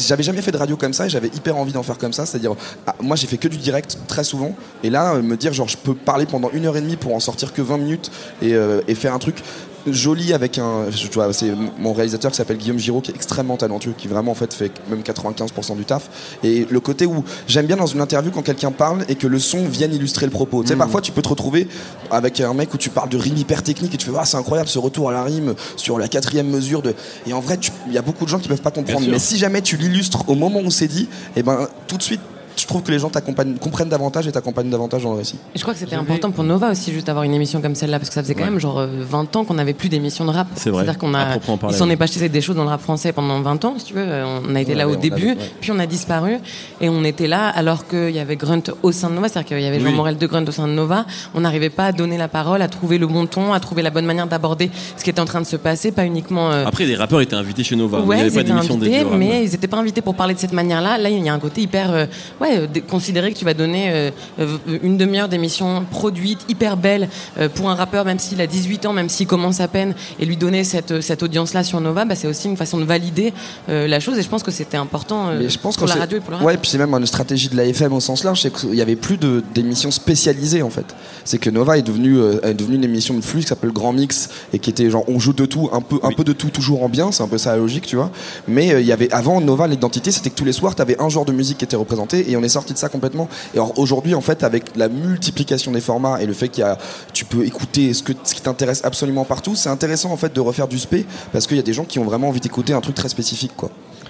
j'avais 0.07 0.21
jamais 0.23 0.41
fait 0.41 0.51
de 0.51 0.57
radio 0.57 0.75
comme 0.75 0.93
ça 0.93 1.05
et 1.05 1.09
j'avais 1.09 1.29
hyper 1.29 1.55
envie 1.55 1.71
d'en 1.71 1.81
faire 1.81 1.97
comme 1.97 2.13
ça. 2.13 2.25
C'est-à-dire, 2.25 2.51
ah, 2.85 2.95
moi 3.01 3.15
j'ai 3.15 3.27
fait 3.27 3.37
que 3.37 3.47
du 3.47 3.57
direct 3.57 3.97
très 4.07 4.25
souvent, 4.25 4.53
et 4.83 4.89
là 4.89 5.15
me 5.15 5.37
dire 5.37 5.53
genre 5.53 5.69
je 5.69 5.77
peux 5.77 5.93
parler 5.95 6.25
pendant 6.25 6.49
une 6.51 6.65
heure 6.65 6.77
et 6.77 6.81
demie 6.81 6.97
pour 6.97 7.15
en 7.15 7.19
sortir 7.19 7.53
que 7.53 7.61
20 7.61 7.77
minutes 7.77 8.11
et, 8.41 8.48
euh, 8.53 8.81
et 8.87 8.95
faire 8.95 9.13
un 9.13 9.19
truc 9.19 9.41
joli 9.87 10.33
avec 10.33 10.57
un 10.57 10.91
je- 10.91 11.07
tu 11.07 11.13
vois, 11.13 11.31
c'est 11.31 11.51
mon 11.79 11.93
réalisateur 11.93 12.29
qui 12.31 12.37
s'appelle 12.37 12.57
Guillaume 12.57 12.77
Giraud 12.77 12.99
qui 12.99 13.11
est 13.11 13.15
extrêmement 13.15 13.55
talentueux 13.55 13.93
qui 13.97 14.07
vraiment 14.09 14.31
en 14.31 14.35
fait 14.35 14.53
fait 14.53 14.71
même 14.89 15.01
95% 15.01 15.75
du 15.77 15.85
taf. 15.85 16.09
Et 16.43 16.67
le 16.69 16.79
côté 16.81 17.05
où 17.05 17.23
j'aime 17.47 17.65
bien 17.65 17.77
dans 17.77 17.85
une 17.85 18.01
interview 18.01 18.29
quand 18.29 18.41
quelqu'un 18.41 18.71
parle 18.71 19.05
et 19.07 19.15
que 19.15 19.25
le 19.25 19.39
son 19.39 19.65
vienne 19.65 19.93
illustrer 19.93 20.25
le 20.25 20.31
propos. 20.33 20.63
Tu 20.63 20.69
sais 20.69 20.75
parfois 20.75 21.01
tu 21.01 21.11
peux 21.13 21.21
te 21.21 21.29
retrouver 21.29 21.67
avec 22.11 22.41
un 22.41 22.53
mec 22.53 22.73
où 22.73 22.77
tu 22.77 22.89
parles 22.89 23.09
de 23.09 23.17
rime 23.17 23.37
hyper 23.37 23.63
technique 23.63 23.93
et 23.93 23.97
tu 23.97 24.05
fais 24.05 24.11
ah 24.19 24.25
c'est 24.25 24.37
incroyable 24.37 24.69
ce 24.69 24.79
retour 24.79 25.09
à 25.09 25.13
la 25.13 25.23
rime 25.23 25.55
sur 25.77 25.97
la 25.97 26.07
quatrième 26.09 26.49
mesure 26.49 26.81
de 26.81 26.93
et 27.25 27.31
en 27.33 27.39
vrai 27.39 27.57
tu- 27.57 27.71
il 27.87 27.93
y 27.93 27.97
a 27.97 28.01
beaucoup 28.01 28.25
de 28.25 28.29
gens 28.29 28.39
qui 28.39 28.49
peuvent 28.49 28.61
pas 28.61 28.71
comprendre. 28.71 29.05
mais 29.13 29.19
si 29.19 29.37
jamais 29.37 29.61
tu 29.61 29.77
l'illustres 29.77 30.25
au 30.27 30.35
moment 30.35 30.59
où 30.59 30.69
c'est 30.71 30.87
dit 30.87 31.07
et 31.37 31.41
ben 31.41 31.67
tout 31.87 31.97
de 31.97 32.03
suite 32.03 32.21
je 32.57 32.65
trouve 32.65 32.83
que 32.83 32.91
les 32.91 32.99
gens 32.99 33.09
t'accompagnent 33.09 33.55
comprennent 33.55 33.89
davantage 33.89 34.27
et 34.27 34.31
t'accompagnent 34.31 34.69
davantage 34.69 35.03
dans 35.03 35.11
le 35.13 35.17
récit 35.19 35.35
Et 35.55 35.57
je 35.57 35.61
crois 35.63 35.73
que 35.73 35.79
c'était 35.79 35.95
important 35.95 36.31
pour 36.31 36.43
Nova 36.43 36.71
aussi 36.71 36.91
juste 36.91 37.07
d'avoir 37.07 37.23
une 37.23 37.33
émission 37.33 37.61
comme 37.61 37.75
celle-là 37.75 37.99
parce 37.99 38.09
que 38.09 38.15
ça 38.15 38.21
faisait 38.23 38.33
quand 38.35 38.43
Ouais. 38.43 38.49
même 38.49 38.59
genre 38.59 38.79
euh, 38.79 38.87
20 39.01 39.35
ans 39.35 39.43
qu'on 39.45 39.53
n'avait 39.55 39.73
plus 39.73 39.89
d'émission 39.89 40.25
de 40.25 40.31
rap. 40.31 40.47
C'est 40.55 40.69
vrai. 40.69 40.83
C'est-à-dire 40.83 40.99
qu'on 40.99 41.13
a 41.13 41.37
il 41.69 41.73
s'en 41.75 41.89
est 41.89 41.95
passé 41.95 42.27
des 42.29 42.41
choses 42.41 42.55
dans 42.55 42.63
le 42.63 42.69
rap 42.69 42.81
français 42.81 43.11
pendant 43.11 43.39
20 43.41 43.65
ans 43.65 43.73
si 43.77 43.85
tu 43.85 43.93
veux. 43.93 44.03
Euh, 44.05 44.39
On 44.47 44.55
a 44.55 44.61
été 44.61 44.71
Ouais, 44.71 44.77
là 44.77 44.87
ouais, 44.87 44.93
au 44.93 44.97
début, 44.97 45.29
avait- 45.31 45.39
ouais. 45.41 45.51
puis 45.61 45.71
on 45.71 45.79
a 45.79 45.85
disparu 45.85 46.37
et 46.81 46.89
on 46.89 47.03
était 47.03 47.27
là 47.27 47.47
alors 47.49 47.87
qu'il 47.87 48.11
y 48.11 48.19
avait 48.19 48.35
Grunt 48.35 48.61
au 48.83 48.91
sein 48.91 49.09
de 49.09 49.15
Nova, 49.15 49.27
c'est-à-dire 49.29 49.47
qu'il 49.57 49.61
y 49.61 49.65
avait 49.67 49.79
Jean 49.79 49.87
Oui. 49.87 49.93
Morel 49.95 50.17
de 50.17 50.27
Grunt 50.27 50.45
au 50.47 50.51
sein 50.51 50.67
de 50.67 50.73
Nova. 50.73 51.05
On 51.35 51.41
n'arrivait 51.41 51.69
pas 51.69 51.85
à 51.87 51.91
donner 51.91 52.17
la 52.17 52.27
parole, 52.27 52.61
à 52.61 52.67
trouver 52.67 52.97
le 52.97 53.07
bon 53.07 53.25
ton, 53.25 53.53
à 53.53 53.59
trouver 53.59 53.81
la 53.81 53.89
bonne 53.89 54.05
manière 54.05 54.27
d'aborder 54.27 54.69
ce 54.97 55.03
qui 55.03 55.09
était 55.09 55.19
en 55.21 55.25
train 55.25 55.41
de 55.41 55.45
se 55.45 55.55
passer, 55.55 55.91
pas 55.91 56.05
uniquement 56.05 56.51
euh, 56.51 56.65
Après, 56.65 56.85
les 56.85 56.95
rappeurs 56.95 57.21
étaient 57.21 57.35
invités 57.35 57.63
chez 57.63 57.75
Nova. 57.75 57.99
il 57.99 58.03
n'y 58.03 58.09
Ouais, 58.09 58.19
avait 58.19 58.27
ils 58.29 58.33
pas 58.35 58.41
étaient 58.41 58.51
invités, 58.51 59.05
mais 59.17 59.43
ils 59.45 59.51
n'étaient 59.51 59.67
pas 59.67 59.77
invités 59.77 60.01
pour 60.01 60.15
parler 60.15 60.33
de 60.33 60.39
cette 60.39 60.53
manière-là. 60.53 60.97
Là, 60.97 61.09
il 61.09 61.23
y 61.23 61.29
a 61.29 61.33
un 61.33 61.39
côté 61.39 61.61
hyper, 61.61 61.91
euh, 61.91 62.05
ouais, 62.41 62.48
euh, 62.57 62.67
dé- 62.67 62.81
considérer 62.81 63.31
que 63.33 63.37
tu 63.37 63.45
vas 63.45 63.53
donner 63.53 63.89
euh, 63.91 64.11
euh, 64.39 64.57
une 64.83 64.97
demi-heure 64.97 65.29
d'émission 65.29 65.83
produite, 65.89 66.39
hyper 66.49 66.77
belle 66.77 67.09
euh, 67.37 67.49
pour 67.49 67.69
un 67.69 67.75
rappeur, 67.75 68.05
même 68.05 68.19
s'il 68.19 68.41
a 68.41 68.47
18 68.47 68.85
ans, 68.85 68.93
même 68.93 69.09
s'il 69.09 69.27
commence 69.27 69.59
à 69.59 69.67
peine, 69.67 69.93
et 70.19 70.25
lui 70.25 70.37
donner 70.37 70.63
cette 70.63 71.01
cette 71.01 71.23
audience-là 71.23 71.63
sur 71.63 71.79
Nova, 71.81 72.05
bah, 72.05 72.15
c'est 72.15 72.27
aussi 72.27 72.47
une 72.47 72.57
façon 72.57 72.77
de 72.79 72.83
valider 72.85 73.33
euh, 73.69 73.87
la 73.87 73.99
chose. 73.99 74.17
Et 74.17 74.21
je 74.21 74.29
pense 74.29 74.43
que 74.43 74.51
c'était 74.51 74.77
important 74.77 75.29
euh, 75.29 75.39
Mais 75.39 75.49
je 75.49 75.59
pense 75.59 75.77
pour 75.77 75.87
la 75.87 75.95
radio 75.95 76.17
et 76.17 76.21
pour 76.21 76.31
le 76.31 76.37
rap. 76.37 76.45
Ouais, 76.45 76.57
puis 76.57 76.69
c'est 76.69 76.77
même 76.77 76.93
une 76.93 77.05
stratégie 77.05 77.49
de 77.49 77.55
la 77.57 77.65
FM 77.65 77.93
au 77.93 77.99
sens 77.99 78.23
large, 78.23 78.41
c'est 78.41 78.53
qu'il 78.53 78.75
y 78.75 78.81
avait 78.81 78.95
plus 78.95 79.17
de- 79.17 79.43
d'émissions 79.53 79.91
spécialisées 79.91 80.61
en 80.61 80.69
fait. 80.69 80.85
C'est 81.25 81.37
que 81.37 81.49
Nova 81.49 81.77
est 81.77 81.81
devenu 81.83 82.17
euh, 82.17 82.39
est 82.43 82.53
devenu 82.53 82.75
une 82.75 82.83
émission 82.83 83.13
de 83.15 83.21
flux 83.21 83.41
qui 83.41 83.47
s'appelle 83.47 83.71
Grand 83.71 83.93
Mix 83.93 84.29
et 84.53 84.59
qui 84.59 84.69
était 84.69 84.89
genre 84.89 85.03
on 85.07 85.19
joue 85.19 85.33
de 85.33 85.45
tout, 85.45 85.69
un 85.73 85.81
peu 85.81 85.97
un 86.03 86.09
Oui. 86.09 86.15
peu 86.15 86.23
de 86.23 86.33
tout 86.33 86.49
toujours 86.49 86.83
en 86.83 86.89
bien, 86.89 87.11
c'est 87.11 87.23
un 87.23 87.27
peu 87.27 87.37
ça 87.37 87.51
la 87.51 87.57
logique, 87.57 87.85
tu 87.85 87.95
vois. 87.95 88.11
Mais 88.47 88.73
euh, 88.73 88.81
il 88.81 88.87
y 88.87 88.91
avait 88.91 89.11
avant 89.13 89.41
Nova 89.41 89.67
l'identité, 89.67 90.11
c'était 90.11 90.29
que 90.29 90.35
tous 90.35 90.45
les 90.45 90.53
soirs 90.53 90.75
tu 90.75 90.81
avais 90.81 90.99
un 91.01 91.09
genre 91.09 91.25
de 91.25 91.31
musique 91.33 91.57
qui 91.59 91.65
était 91.65 91.75
représenté 91.75 92.28
et 92.29 92.37
on 92.37 92.43
est 92.43 92.49
sorti 92.49 92.73
de 92.73 92.77
ça 92.77 92.89
complètement. 92.89 93.27
Et 93.53 93.59
aujourd'hui 93.59 94.15
en 94.15 94.21
fait 94.21 94.43
avec 94.43 94.75
la 94.75 94.87
multiplication 94.89 95.71
des 95.71 95.81
formats 95.81 96.21
et 96.21 96.25
le 96.25 96.33
fait 96.33 96.49
qu'il 96.49 96.63
y 96.63 96.67
a 96.67 96.77
tu 97.13 97.25
peux 97.25 97.45
écouter 97.45 97.93
ce 97.93 98.03
que 98.03 98.13
ce 98.23 98.35
qui 98.35 98.41
t'intéresse 98.41 98.81
absolument 98.83 99.25
partout, 99.25 99.55
c'est 99.55 99.69
intéressant 99.69 100.11
en 100.11 100.17
fait 100.17 100.33
de 100.33 100.39
refaire 100.41 100.67
du 100.67 100.79
spé 100.79 101.05
parce 101.31 101.47
qu'il 101.47 101.57
y 101.57 101.59
a 101.59 101.63
des 101.63 101.73
gens 101.73 101.85
qui 101.85 101.99
ont 101.99 102.05
vraiment 102.05 102.29
envie 102.29 102.39
d'écouter 102.39 102.73
un 102.73 102.81
truc 102.81 102.95
très 102.95 103.09
spécifique 103.09 103.53
quoi. 103.55 103.69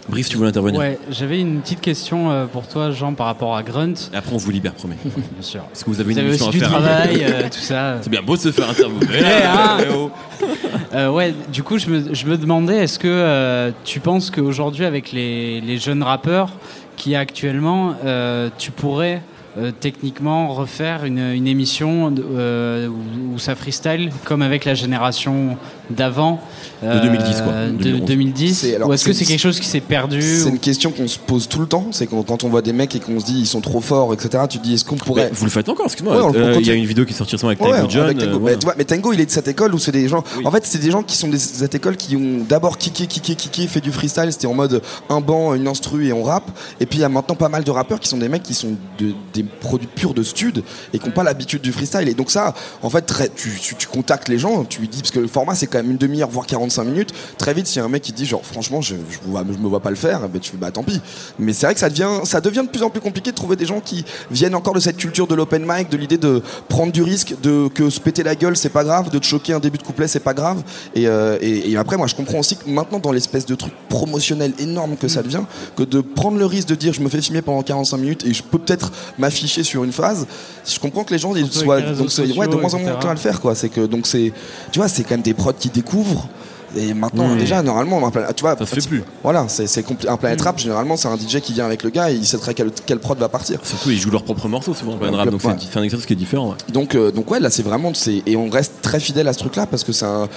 Brice, 0.09 0.27
tu 0.27 0.37
voulais 0.37 0.49
intervenir 0.49 0.79
Ouais, 0.79 0.97
j'avais 1.11 1.39
une 1.39 1.61
petite 1.61 1.81
question 1.81 2.31
euh, 2.31 2.47
pour 2.47 2.67
toi, 2.67 2.89
Jean, 2.89 3.13
par 3.13 3.27
rapport 3.27 3.55
à 3.55 3.61
Grunt. 3.61 3.93
Et 4.11 4.15
après, 4.15 4.33
on 4.33 4.37
vous 4.37 4.49
libère, 4.49 4.73
promet. 4.73 4.95
Bien 5.03 5.13
sûr. 5.41 5.61
Parce 5.65 5.83
que 5.83 5.89
vous 5.91 5.99
avez 5.99 6.05
Vous 6.05 6.19
une 6.19 6.25
avez 6.25 6.27
émission 6.29 6.47
aussi 6.47 6.57
à 6.57 6.61
du 6.61 6.65
faire. 6.65 6.69
travail, 6.81 7.23
euh, 7.23 7.43
tout 7.51 7.59
ça. 7.59 7.97
C'est 8.01 8.09
bien 8.09 8.23
beau 8.23 8.35
de 8.35 8.41
se 8.41 8.51
faire 8.51 8.71
interviewer. 8.71 9.05
Ouais, 9.07 9.43
hein. 9.45 9.77
Eh 9.81 9.93
oh. 9.93 10.09
Euh, 10.95 11.11
ouais, 11.11 11.35
du 11.53 11.61
coup, 11.61 11.77
je 11.77 11.87
me, 11.91 12.13
je 12.15 12.25
me 12.25 12.37
demandais, 12.37 12.77
est-ce 12.77 12.97
que 12.97 13.07
euh, 13.07 13.69
tu 13.83 13.99
penses 13.99 14.31
qu'aujourd'hui, 14.31 14.85
avec 14.85 15.11
les, 15.11 15.61
les 15.61 15.77
jeunes 15.77 16.01
rappeurs 16.01 16.53
qui 16.99 17.15
actuellement, 17.15 17.95
euh, 18.03 18.49
tu 18.57 18.71
pourrais 18.71 19.23
euh, 19.57 19.71
techniquement 19.71 20.49
refaire 20.49 21.05
une, 21.05 21.47
émission 21.47 22.13
euh, 22.19 22.87
où, 22.87 23.33
où 23.33 23.39
ça 23.39 23.55
freestyle 23.55 24.11
comme 24.25 24.41
avec 24.41 24.65
la 24.65 24.75
génération 24.75 25.57
d'avant 25.89 26.39
euh, 26.83 27.01
2010, 27.01 27.41
quoi. 27.41 27.53
de 27.67 27.71
2011. 27.83 28.07
2010 28.07 28.53
C'est- 28.59 28.75
alors, 28.75 28.89
ou 28.89 28.93
est-ce 28.93 29.05
que 29.05 29.13
c'est- 29.13 29.25
quelque 29.25 29.39
chose 29.39 29.59
qui 29.59 29.67
s'est 29.67 29.79
perdu 29.81 30.21
C'est 30.21 30.45
ou- 30.45 30.49
une 30.49 30.59
question 30.59 30.91
qu'on 30.91 31.07
se 31.07 31.17
pose 31.19 31.47
tout 31.47 31.59
le 31.59 31.65
temps. 31.65 31.87
C'est 31.91 32.07
quand, 32.07 32.21
quand 32.23 32.43
on 32.43 32.49
voit 32.49 32.61
des 32.61 32.73
mecs 32.73 32.95
et 32.95 32.99
qu'on 32.99 33.19
se 33.19 33.25
dit 33.25 33.39
ils 33.39 33.45
sont 33.47 33.61
trop 33.61 33.81
forts, 33.81 34.13
etc. 34.13 34.43
Tu 34.49 34.59
te 34.59 34.63
dis 34.63 34.75
est-ce 34.75 34.85
qu'on 34.85 34.95
Mais 34.95 35.01
pourrait. 35.01 35.29
vous 35.33 35.45
le 35.45 35.51
faites 35.51 35.67
encore, 35.69 35.85
excuse-moi. 35.87 36.15
Ouais, 36.31 36.37
Euh, 36.39 36.55
Il 36.59 36.67
y 36.67 36.71
a 36.71 36.73
une 36.73 36.85
vidéo 36.85 37.05
qui 37.05 37.13
est 37.13 37.17
sortie 37.17 37.35
récemment 37.35 37.49
avec 37.51 37.61
Ouais, 37.61 37.71
Tango 37.77 37.89
John. 37.89 38.03
avec 38.05 38.17
Tango. 38.19 38.35
euh, 38.37 38.39
Mais, 38.43 38.57
tu 38.57 38.65
vois, 38.65 38.75
mais 38.77 38.85
Tango, 38.85 39.13
il 39.13 39.19
est 39.21 39.25
de 39.25 39.31
cette 39.31 39.47
école 39.47 39.73
où 39.73 39.79
c'est 39.79 39.91
des 39.91 40.07
gens. 40.07 40.23
Oui. 40.37 40.45
En 40.45 40.51
fait, 40.51 40.65
c'est 40.65 40.77
des 40.79 40.91
gens 40.91 41.03
qui 41.03 41.17
sont 41.17 41.27
des, 41.27 41.37
cette 41.39 41.75
école 41.75 41.97
qui 41.97 42.15
ont 42.15 42.45
d'abord 42.47 42.77
kické, 42.77 43.07
kické, 43.07 43.35
kické, 43.35 43.67
fait 43.67 43.81
du 43.81 43.91
freestyle. 43.91 44.31
C'était 44.31 44.47
en 44.47 44.53
mode 44.53 44.81
un 45.09 45.21
banc, 45.21 45.53
une 45.55 45.67
instru 45.67 46.05
et 46.07 46.13
on 46.13 46.23
rappe. 46.23 46.49
Et 46.79 46.85
puis 46.85 46.99
il 46.99 47.01
y 47.01 47.05
a 47.05 47.09
maintenant 47.09 47.35
pas 47.35 47.49
mal 47.49 47.63
de 47.63 47.71
rappeurs 47.71 47.99
qui 47.99 48.07
sont 48.07 48.17
des 48.17 48.29
mecs 48.29 48.43
qui 48.43 48.53
sont 48.53 48.75
de- 48.99 49.13
des 49.33 49.43
produits 49.43 49.87
purs 49.93 50.13
de 50.13 50.23
stud 50.23 50.63
et 50.93 50.99
qui 50.99 51.05
n'ont 51.05 51.11
pas 51.13 51.23
l'habitude 51.23 51.61
du 51.61 51.71
freestyle. 51.71 52.07
Et 52.07 52.13
donc 52.13 52.31
ça, 52.31 52.53
en 52.83 52.89
fait, 52.89 53.01
très, 53.01 53.29
tu, 53.29 53.49
tu, 53.61 53.75
tu 53.75 53.87
contactes 53.87 54.29
les 54.29 54.37
gens, 54.37 54.63
tu 54.65 54.81
lui 54.81 54.87
dis 54.87 54.99
parce 55.01 55.11
que 55.11 55.19
le 55.19 55.27
format 55.27 55.55
c'est 55.55 55.67
quand 55.67 55.78
même 55.81 55.91
une 55.91 55.97
demi-heure 55.97 56.29
voire 56.29 56.45
45 56.45 56.83
minutes. 56.83 57.09
Très 57.37 57.53
vite, 57.53 57.67
s'il 57.67 57.77
y 57.77 57.81
a 57.81 57.85
un 57.85 57.89
mec 57.89 58.01
qui 58.03 58.11
dit 58.13 58.25
genre 58.25 58.41
franchement, 58.43 58.81
je, 58.81 58.95
je, 59.09 59.27
me 59.27 59.31
vois- 59.31 59.43
je 59.51 59.57
me 59.57 59.67
vois 59.67 59.79
pas 59.79 59.89
le 59.89 59.95
faire, 59.95 60.27
ben, 60.29 60.39
tu 60.39 60.51
fais 60.51 60.57
bah 60.57 60.71
tant 60.71 60.83
pis. 60.83 61.01
Mais 61.37 61.53
c'est 61.53 61.65
vrai 61.65 61.73
que 61.73 61.79
ça 61.79 61.89
devient, 61.89 62.09
ça 62.23 62.41
devient 62.41 62.63
de 62.65 62.69
plus 62.71 62.83
en 62.83 62.89
plus 62.89 63.01
compliqué 63.01 63.31
de 63.31 63.35
trouver 63.35 63.55
des 63.55 63.65
gens 63.65 63.79
qui 63.79 64.03
viennent 64.31 64.55
encore 64.55 64.73
de 64.73 64.79
cette 64.79 64.97
culture 64.97 65.27
de 65.27 65.35
l'open 65.35 65.65
mic, 65.67 65.89
de 65.89 65.97
l'idée 65.97 66.17
de 66.17 66.41
prendre 66.67 66.91
du 66.91 67.01
risque, 67.03 67.35
de 67.41 67.67
que 67.67 67.89
se 67.89 67.99
péter 67.99 68.23
la 68.23 68.35
gueule 68.35 68.55
c'est 68.57 68.69
pas 68.69 68.83
grave, 68.83 69.09
de 69.09 69.17
te 69.19 69.25
choquer 69.25 69.53
un 69.53 69.59
début 69.59 69.77
de 69.77 69.83
couplet 69.83 70.07
c'est 70.07 70.19
pas 70.19 70.33
grave. 70.33 70.61
Et, 70.95 71.07
euh, 71.07 71.37
et, 71.41 71.71
et 71.71 71.77
après, 71.77 71.97
moi 71.97 72.07
je 72.07 72.15
comprends 72.15 72.39
aussi 72.39 72.55
que 72.57 72.69
maintenant 72.69 72.99
dans 72.99 73.11
l'espèce 73.11 73.45
de 73.45 73.55
truc 73.55 73.73
promotionnel 73.89 74.53
énorme 74.59 74.95
que 74.97 75.07
ça 75.07 75.21
devient, 75.23 75.43
que 75.75 75.83
de 75.83 76.01
prendre 76.01 76.37
le 76.37 76.45
risque 76.45 76.67
de 76.69 76.75
dire 76.75 76.93
je 76.93 77.01
me 77.01 77.09
fais 77.09 77.21
filmer 77.21 77.41
pendant 77.41 77.61
45 77.61 77.97
minutes 77.97 78.25
et 78.25 78.33
je 78.33 78.43
peux 78.43 78.57
peut-être 78.57 78.91
m'afficher 79.17 79.63
sur 79.63 79.83
une 79.83 79.91
phase, 79.91 80.25
je 80.67 80.79
comprends 80.79 81.03
que 81.03 81.13
les 81.13 81.19
gens 81.19 81.35
ils 81.35 81.51
soient 81.51 81.81
donc 81.95 82.09
ouais, 82.37 82.47
de 82.47 82.55
moins 82.55 82.73
en 82.73 82.79
moins 82.79 82.91
enclins 82.97 83.09
à 83.11 83.13
le 83.13 83.19
faire 83.19 83.41
quoi. 83.41 83.55
C'est 83.55 83.69
que 83.69 83.81
donc 83.85 84.07
c'est, 84.07 84.31
tu 84.71 84.79
vois, 84.79 84.87
c'est 84.87 85.03
quand 85.03 85.11
même 85.11 85.21
des 85.21 85.33
prods 85.33 85.53
qui 85.53 85.68
découvrent. 85.69 86.27
Et 86.75 86.93
maintenant, 86.93 87.35
déjà, 87.35 87.63
normalement, 87.63 88.11
tu 88.35 88.41
vois, 88.41 88.55
Ça 88.55 88.63
se 88.67 88.75
fait 88.79 88.87
plus. 88.87 89.03
Voilà, 89.23 89.45
c'est 89.47 89.65
c'est 89.65 89.81
compli- 89.81 90.07
un. 90.07 90.17
Planet 90.17 90.39
Rap. 90.39 90.59
Généralement, 90.59 90.97
c'est 90.97 91.07
un 91.07 91.17
DJ 91.17 91.39
qui 91.41 91.53
vient 91.53 91.65
avec 91.65 91.81
le 91.81 91.89
gars 91.89 92.11
et 92.11 92.13
il 92.13 92.23
sait 92.27 92.37
très 92.37 92.53
quel, 92.53 92.69
quel 92.85 92.99
prod 92.99 93.17
va 93.17 93.27
partir. 93.27 93.59
Surtout, 93.63 93.89
ils 93.89 93.97
jouent 93.99 94.11
leurs 94.11 94.21
propres 94.23 94.47
morceaux 94.47 94.75
souvent, 94.75 94.95
le 95.01 95.09
rap, 95.09 95.29
donc 95.31 95.43
Ouais. 95.43 95.55
c'est 95.59 95.79
un 95.79 95.81
exercice 95.81 96.05
qui 96.05 96.13
est 96.13 96.15
différent. 96.15 96.49
ouais. 96.51 96.55
Donc, 96.71 96.93
euh, 96.93 97.09
donc 97.09 97.31
ouais, 97.31 97.39
là, 97.39 97.49
c'est 97.49 97.63
vraiment, 97.63 97.91
c'est 97.95 98.21
et 98.27 98.35
on 98.35 98.51
reste 98.51 98.73
très 98.83 98.99
fidèle 98.99 99.27
à 99.27 99.33
ce 99.33 99.39
truc-là 99.39 99.65
parce 99.65 99.83
que 99.83 99.91
ça, 99.93 100.27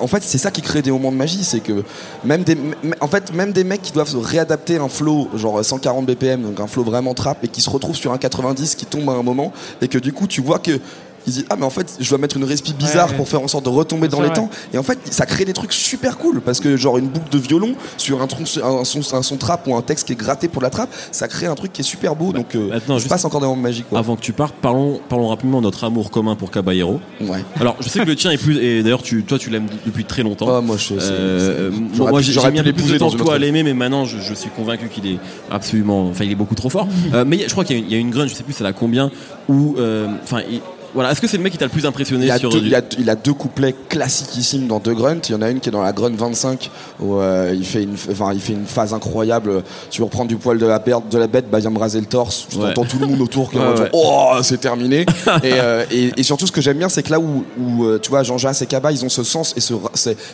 en 0.00 0.06
fait, 0.06 0.22
c'est 0.22 0.38
ça 0.38 0.50
qui 0.50 0.62
crée 0.62 0.80
des 0.80 0.90
moments 0.92 1.12
de 1.12 1.16
magie, 1.18 1.44
c'est 1.44 1.60
que 1.60 1.84
même 2.24 2.42
des, 2.42 2.52
m- 2.52 2.74
en 3.02 3.06
fait, 3.08 3.30
même 3.34 3.52
des 3.52 3.64
mecs 3.64 3.82
qui 3.82 3.92
doivent 3.92 4.16
réadapter 4.18 4.78
un 4.78 4.88
flow 4.88 5.28
genre 5.34 5.62
140 5.62 6.06
BPM, 6.06 6.40
donc 6.40 6.58
un 6.60 6.68
flow 6.68 6.84
vraiment 6.84 7.12
trap, 7.12 7.44
et 7.44 7.48
qui 7.48 7.60
se 7.60 7.68
retrouvent 7.68 7.96
sur 7.96 8.14
un 8.14 8.18
90 8.18 8.76
qui 8.76 8.86
tombe 8.86 9.10
à 9.10 9.12
un 9.12 9.22
moment, 9.22 9.52
et 9.82 9.88
que 9.88 9.98
du 9.98 10.14
coup, 10.14 10.26
tu 10.26 10.40
vois 10.40 10.58
que 10.58 10.80
ils 11.26 11.32
disent 11.32 11.44
ah 11.50 11.56
mais 11.56 11.64
en 11.64 11.70
fait 11.70 11.96
je 12.00 12.08
dois 12.08 12.18
mettre 12.18 12.36
une 12.36 12.44
respi 12.44 12.72
bizarre 12.72 13.06
Ouais, 13.06 13.10
ouais. 13.12 13.16
pour 13.16 13.28
faire 13.28 13.42
en 13.42 13.48
sorte 13.48 13.64
de 13.64 13.70
retomber 13.70 14.08
dans 14.08 14.20
les 14.20 14.28
vrai. 14.28 14.36
temps 14.36 14.50
et 14.72 14.78
en 14.78 14.82
fait 14.82 14.98
ça 15.10 15.26
crée 15.26 15.44
des 15.44 15.52
trucs 15.52 15.72
super 15.72 16.18
cool 16.18 16.40
parce 16.40 16.60
que 16.60 16.76
genre 16.76 16.98
une 16.98 17.08
boucle 17.08 17.30
de 17.30 17.38
violon 17.38 17.74
sur 17.96 18.22
un, 18.22 18.26
tron- 18.26 18.44
un, 18.62 18.84
son, 18.84 19.00
un 19.14 19.22
son 19.22 19.36
trap 19.36 19.66
ou 19.66 19.74
un 19.76 19.82
texte 19.82 20.06
qui 20.06 20.12
est 20.14 20.16
gratté 20.16 20.48
pour 20.48 20.62
la 20.62 20.70
trappe 20.70 20.90
ça 21.12 21.28
crée 21.28 21.46
un 21.46 21.54
truc 21.54 21.72
qui 21.72 21.80
est 21.82 21.84
super 21.84 22.16
beau 22.16 22.32
donc 22.32 22.54
euh, 22.54 22.68
maintenant, 22.68 22.94
il 22.94 22.98
se 22.98 23.04
juste- 23.04 23.08
passe 23.08 23.24
encore 23.24 23.40
des 23.40 23.46
moments 23.46 23.60
magiques 23.62 23.88
quoi. 23.88 23.98
Avant 23.98 24.16
que 24.16 24.20
tu 24.22 24.32
partes, 24.32 24.54
parlons, 24.60 25.00
parlons 25.08 25.28
rapidement 25.28 25.58
de 25.58 25.64
notre 25.64 25.84
amour 25.84 26.10
commun 26.10 26.36
pour 26.36 26.50
Caballero. 26.50 27.00
ouais 27.20 27.44
Alors, 27.60 27.76
je 27.80 27.88
sais 27.88 28.00
que 28.00 28.04
le 28.06 28.16
tien 28.16 28.30
est 28.30 28.38
plus. 28.38 28.58
Et 28.58 28.82
d'ailleurs, 28.82 29.02
tu, 29.02 29.22
toi, 29.24 29.38
tu 29.38 29.50
l'aimes 29.50 29.66
depuis 29.84 30.04
très 30.04 30.22
longtemps. 30.22 30.46
Ah, 30.56 30.60
moi, 30.60 30.76
je- 30.78 30.94
Euh, 31.00 31.70
moi, 31.96 32.20
j'aurais 32.22 32.50
peu 32.52 32.62
plus 32.62 32.62
de 32.62 32.76
l'épouser 32.78 32.98
temps 32.98 33.10
que 33.10 33.16
toi 33.16 33.34
à 33.34 33.38
l'aimer, 33.38 33.62
mais 33.62 33.74
maintenant, 33.74 34.04
je, 34.04 34.18
je 34.18 34.34
suis 34.34 34.50
convaincu 34.50 34.88
qu'il 34.88 35.06
est 35.06 35.18
absolument. 35.50 36.08
Enfin, 36.08 36.24
il 36.24 36.32
est 36.32 36.36
beaucoup 36.36 36.54
trop 36.54 36.70
fort. 36.70 36.86
Euh, 37.14 37.24
mais 37.26 37.36
il 37.38 37.44
je 37.44 37.50
crois 37.50 37.64
qu'il 37.64 37.76
y, 37.76 37.80
a 37.80 37.82
une- 37.82 37.88
il 37.90 37.92
y 37.92 37.96
a 37.96 37.98
une 37.98 38.10
grunge, 38.10 38.30
je 38.30 38.34
sais 38.34 38.42
plus 38.44 38.52
c'est 38.52 38.64
la 38.64 38.72
combien, 38.72 39.10
où. 39.48 39.74
euh, 39.78 40.06
Enfin, 40.22 40.40
il- 40.50 40.60
voilà. 40.94 41.12
Est-ce 41.12 41.20
que 41.20 41.26
c'est 41.26 41.36
le 41.36 41.42
mec 41.42 41.52
qui 41.52 41.58
t'a 41.58 41.64
le 41.66 41.70
plus 41.70 41.86
impressionné 41.86 42.26
Il 42.26 42.30
a, 42.30 42.38
sur 42.38 42.50
deux, 42.50 42.60
du- 42.60 42.66
il, 42.68 42.74
a, 42.74 42.80
il 42.98 43.08
a 43.10 43.14
deux 43.16 43.32
couplets 43.34 43.74
classiquissimes 43.88 44.66
dans 44.66 44.78
deux 44.78 44.94
grunts. 44.94 45.20
Il 45.28 45.32
y 45.32 45.34
en 45.34 45.42
a 45.42 45.50
une 45.50 45.60
qui 45.60 45.68
est 45.68 45.72
dans 45.72 45.82
la 45.82 45.92
grunt 45.92 46.10
25 46.16 46.70
où 47.00 47.16
euh, 47.16 47.54
il, 47.56 47.64
fait 47.64 47.82
une, 47.82 47.94
enfin, 47.94 48.32
il 48.32 48.40
fait 48.40 48.52
une 48.54 48.66
phase 48.66 48.92
incroyable. 48.94 49.62
Tu 49.90 50.00
veux 50.00 50.04
reprendre 50.04 50.28
du 50.28 50.36
poil 50.36 50.58
de 50.58 50.66
la, 50.66 50.80
perte, 50.80 51.08
de 51.08 51.18
la 51.18 51.26
bête, 51.26 51.50
bah 51.50 51.58
viens 51.58 51.70
me 51.70 51.78
raser 51.78 52.00
le 52.00 52.06
torse. 52.06 52.46
Tu 52.50 52.56
Ouais. 52.58 52.70
entends 52.70 52.84
tout 52.84 52.98
le 52.98 53.06
monde 53.06 53.20
autour 53.20 53.50
qui 53.50 53.58
Ouais, 53.58 53.64
ouais. 53.80 53.88
Oh, 53.92 54.32
c'est 54.42 54.60
terminé. 54.60 55.00
et, 55.42 55.52
euh, 55.54 55.84
et, 55.90 56.12
et 56.16 56.22
surtout, 56.22 56.46
ce 56.46 56.52
que 56.52 56.60
j'aime 56.60 56.78
bien, 56.78 56.88
c'est 56.88 57.02
que 57.02 57.10
là 57.10 57.20
où, 57.20 57.44
où 57.58 57.84
euh, 57.84 57.98
tu 58.02 58.10
vois, 58.10 58.22
Jean 58.22 58.38
Jas 58.38 58.58
et 58.62 58.66
Kaba, 58.66 58.90
ils 58.92 59.04
ont 59.04 59.08
ce 59.08 59.22
sens 59.22 59.54
et 59.56 59.60
ce, 59.60 59.74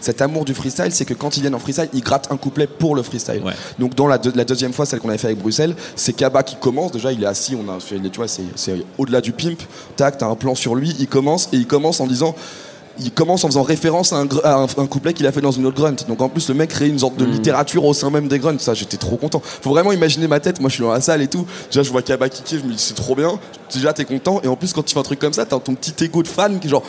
cet 0.00 0.22
amour 0.22 0.44
du 0.44 0.54
freestyle, 0.54 0.90
c'est 0.92 1.04
que 1.04 1.14
quand 1.14 1.36
ils 1.36 1.40
viennent 1.40 1.54
en 1.54 1.58
freestyle, 1.58 1.88
ils 1.92 2.00
grattent 2.02 2.30
un 2.32 2.36
couplet 2.36 2.66
pour 2.66 2.94
le 2.96 3.02
freestyle. 3.02 3.42
Donc 3.78 3.94
dans 3.94 4.06
la, 4.06 4.18
deux- 4.18 4.32
la 4.34 4.44
deuxième 4.44 4.72
fois, 4.72 4.86
celle 4.86 5.00
qu'on 5.00 5.08
avait 5.08 5.18
fait 5.18 5.28
avec 5.28 5.38
Bruxelles, 5.38 5.74
c'est 5.94 6.12
Kaba 6.14 6.42
qui 6.42 6.56
commence. 6.56 6.92
Déjà, 6.92 7.12
il 7.12 7.22
est 7.22 7.26
assis, 7.26 7.56
on 7.56 7.70
a 7.74 7.78
fait, 7.80 7.96
tu 8.10 8.16
vois, 8.16 8.26
c'est, 8.28 8.42
au-delà 8.98 9.20
du 9.20 9.32
pimp. 9.32 9.58
Tac, 9.96 10.18
t'as 10.18 10.26
un 10.26 10.34
plan 10.46 10.54
sur 10.54 10.76
lui, 10.76 10.94
il 11.00 11.08
commence 11.08 11.48
et 11.52 11.56
il 11.56 11.66
commence 11.66 11.98
en 12.00 12.06
disant. 12.06 12.34
Il 12.98 13.10
commence 13.12 13.44
en 13.44 13.48
faisant 13.48 13.62
référence 13.62 14.14
à 14.14 14.16
un, 14.16 14.24
gr- 14.24 14.40
à 14.42 14.54
un, 14.54 14.64
un 14.64 14.86
couplet 14.86 15.12
qu'il 15.12 15.26
a 15.26 15.32
fait 15.32 15.42
dans 15.42 15.50
une 15.50 15.66
autre 15.66 15.76
grunt. 15.76 15.96
Donc 16.08 16.22
en 16.22 16.30
plus, 16.30 16.48
le 16.48 16.54
mec 16.54 16.70
crée 16.70 16.88
une 16.88 16.98
sorte 16.98 17.16
de 17.16 17.26
littérature 17.26 17.84
au 17.84 17.92
sein 17.92 18.08
même 18.08 18.26
des 18.26 18.38
grunts. 18.38 18.58
Ça, 18.58 18.72
j'étais 18.72 18.96
trop 18.96 19.18
content. 19.18 19.42
Faut 19.44 19.68
vraiment 19.68 19.92
imaginer 19.92 20.26
ma 20.26 20.40
tête. 20.40 20.60
Moi, 20.62 20.70
je 20.70 20.76
suis 20.76 20.82
dans 20.82 20.92
la 20.92 21.02
salle 21.02 21.20
et 21.20 21.28
tout. 21.28 21.44
Déjà, 21.70 21.82
je 21.82 21.90
vois 21.90 22.00
Kaba 22.00 22.30
kicker, 22.30 22.58
je 22.58 22.64
me 22.64 22.72
dis 22.72 22.78
c'est 22.78 22.94
trop 22.94 23.14
bien. 23.14 23.38
Déjà, 23.74 23.92
t'es 23.92 24.06
content. 24.06 24.40
Et 24.42 24.48
en 24.48 24.56
plus, 24.56 24.72
quand 24.72 24.82
tu 24.82 24.94
fais 24.94 25.00
un 25.00 25.02
truc 25.02 25.18
comme 25.18 25.34
ça, 25.34 25.44
t'as 25.44 25.58
ton 25.58 25.74
petit 25.74 25.92
ego 26.06 26.22
de 26.22 26.28
fan 26.28 26.58
qui 26.58 26.68
est 26.68 26.70
genre, 26.70 26.84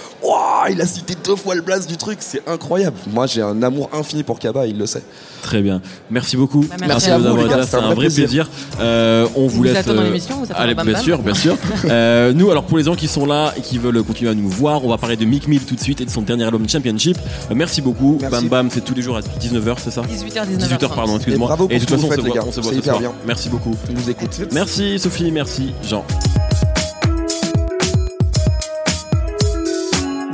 Il 0.69 0.81
a 0.81 0.85
cité 0.85 1.15
deux 1.23 1.35
fois 1.35 1.55
le 1.55 1.61
blast 1.61 1.89
du 1.89 1.97
truc. 1.97 2.17
C'est 2.21 2.47
incroyable. 2.47 2.97
Moi, 3.11 3.27
j'ai 3.27 3.41
un 3.41 3.61
amour 3.63 3.89
infini 3.93 4.23
pour 4.23 4.39
Kaba, 4.39 4.65
il 4.67 4.77
le 4.77 4.85
sait. 4.85 5.03
Très 5.41 5.61
bien. 5.61 5.81
Merci 6.09 6.35
beaucoup. 6.35 6.61
Bah, 6.61 6.75
merci 6.87 7.09
à 7.09 7.17
de 7.17 7.23
vous, 7.23 7.23
nous 7.23 7.29
avoir 7.29 7.43
les 7.43 7.49
gars, 7.49 7.55
été 7.55 7.61
là. 7.61 7.67
C'est 7.67 7.77
un 7.77 7.93
vrai 7.93 8.07
plaisir. 8.07 8.49
Euh, 8.79 9.27
on 9.35 9.47
vous 9.47 9.57
vous 9.57 9.63
laisse. 9.63 9.77
attend 9.77 9.93
dans 9.93 10.01
euh, 10.01 10.05
l'émission, 10.05 10.37
vous 10.37 10.45
Allez, 10.55 10.73
dans 10.73 10.77
Bam 10.77 10.85
bien 10.87 10.95
Bam 10.95 11.03
sûr, 11.03 11.19
bien 11.19 11.33
sûr. 11.33 11.57
Euh, 11.87 12.33
nous, 12.33 12.51
alors 12.51 12.63
pour 12.63 12.77
les 12.77 12.83
gens 12.83 12.95
qui 12.95 13.07
sont 13.07 13.25
là 13.25 13.53
et 13.55 13.61
qui 13.61 13.77
veulent 13.77 14.03
continuer 14.03 14.31
à 14.31 14.33
nous 14.33 14.49
voir, 14.49 14.83
on 14.83 14.89
va 14.89 14.97
parler 14.97 15.15
de 15.15 15.25
Mick 15.25 15.47
Mill 15.47 15.61
tout 15.61 15.75
de 15.75 15.79
suite 15.79 16.01
et 16.01 16.05
de 16.05 16.09
son 16.09 16.21
dernier 16.21 16.43
album 16.43 16.67
Championship. 16.67 17.17
Euh, 17.49 17.55
merci 17.55 17.81
beaucoup. 17.81 18.17
Merci. 18.19 18.35
Bam 18.35 18.49
Bam, 18.49 18.69
c'est 18.71 18.83
tous 18.83 18.93
les 18.93 19.01
jours 19.01 19.15
à 19.17 19.21
19h, 19.21 19.75
c'est 19.83 19.91
ça 19.91 20.01
18h, 20.01 20.47
19h. 20.47 20.77
18h, 20.77 20.95
pardon, 20.95 21.15
excuse-moi. 21.15 21.55
Et 21.69 21.79
de 21.79 21.85
toute 21.85 21.91
façon, 21.91 22.07
on 22.11 22.15
se 22.15 22.21
voit, 22.21 22.35
gars. 22.35 22.43
on 22.45 22.51
se 22.51 22.61
voit 22.61 22.73
ce 22.73 22.81
soir. 22.81 22.99
bien. 22.99 23.13
Merci 23.25 23.49
beaucoup. 23.49 23.75
Il 23.89 23.95
nous 23.95 24.09
écoute. 24.09 24.41
Merci 24.51 24.99
Sophie, 24.99 25.31
merci 25.31 25.73
Jean. 25.87 26.03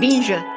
Binja. 0.04 0.53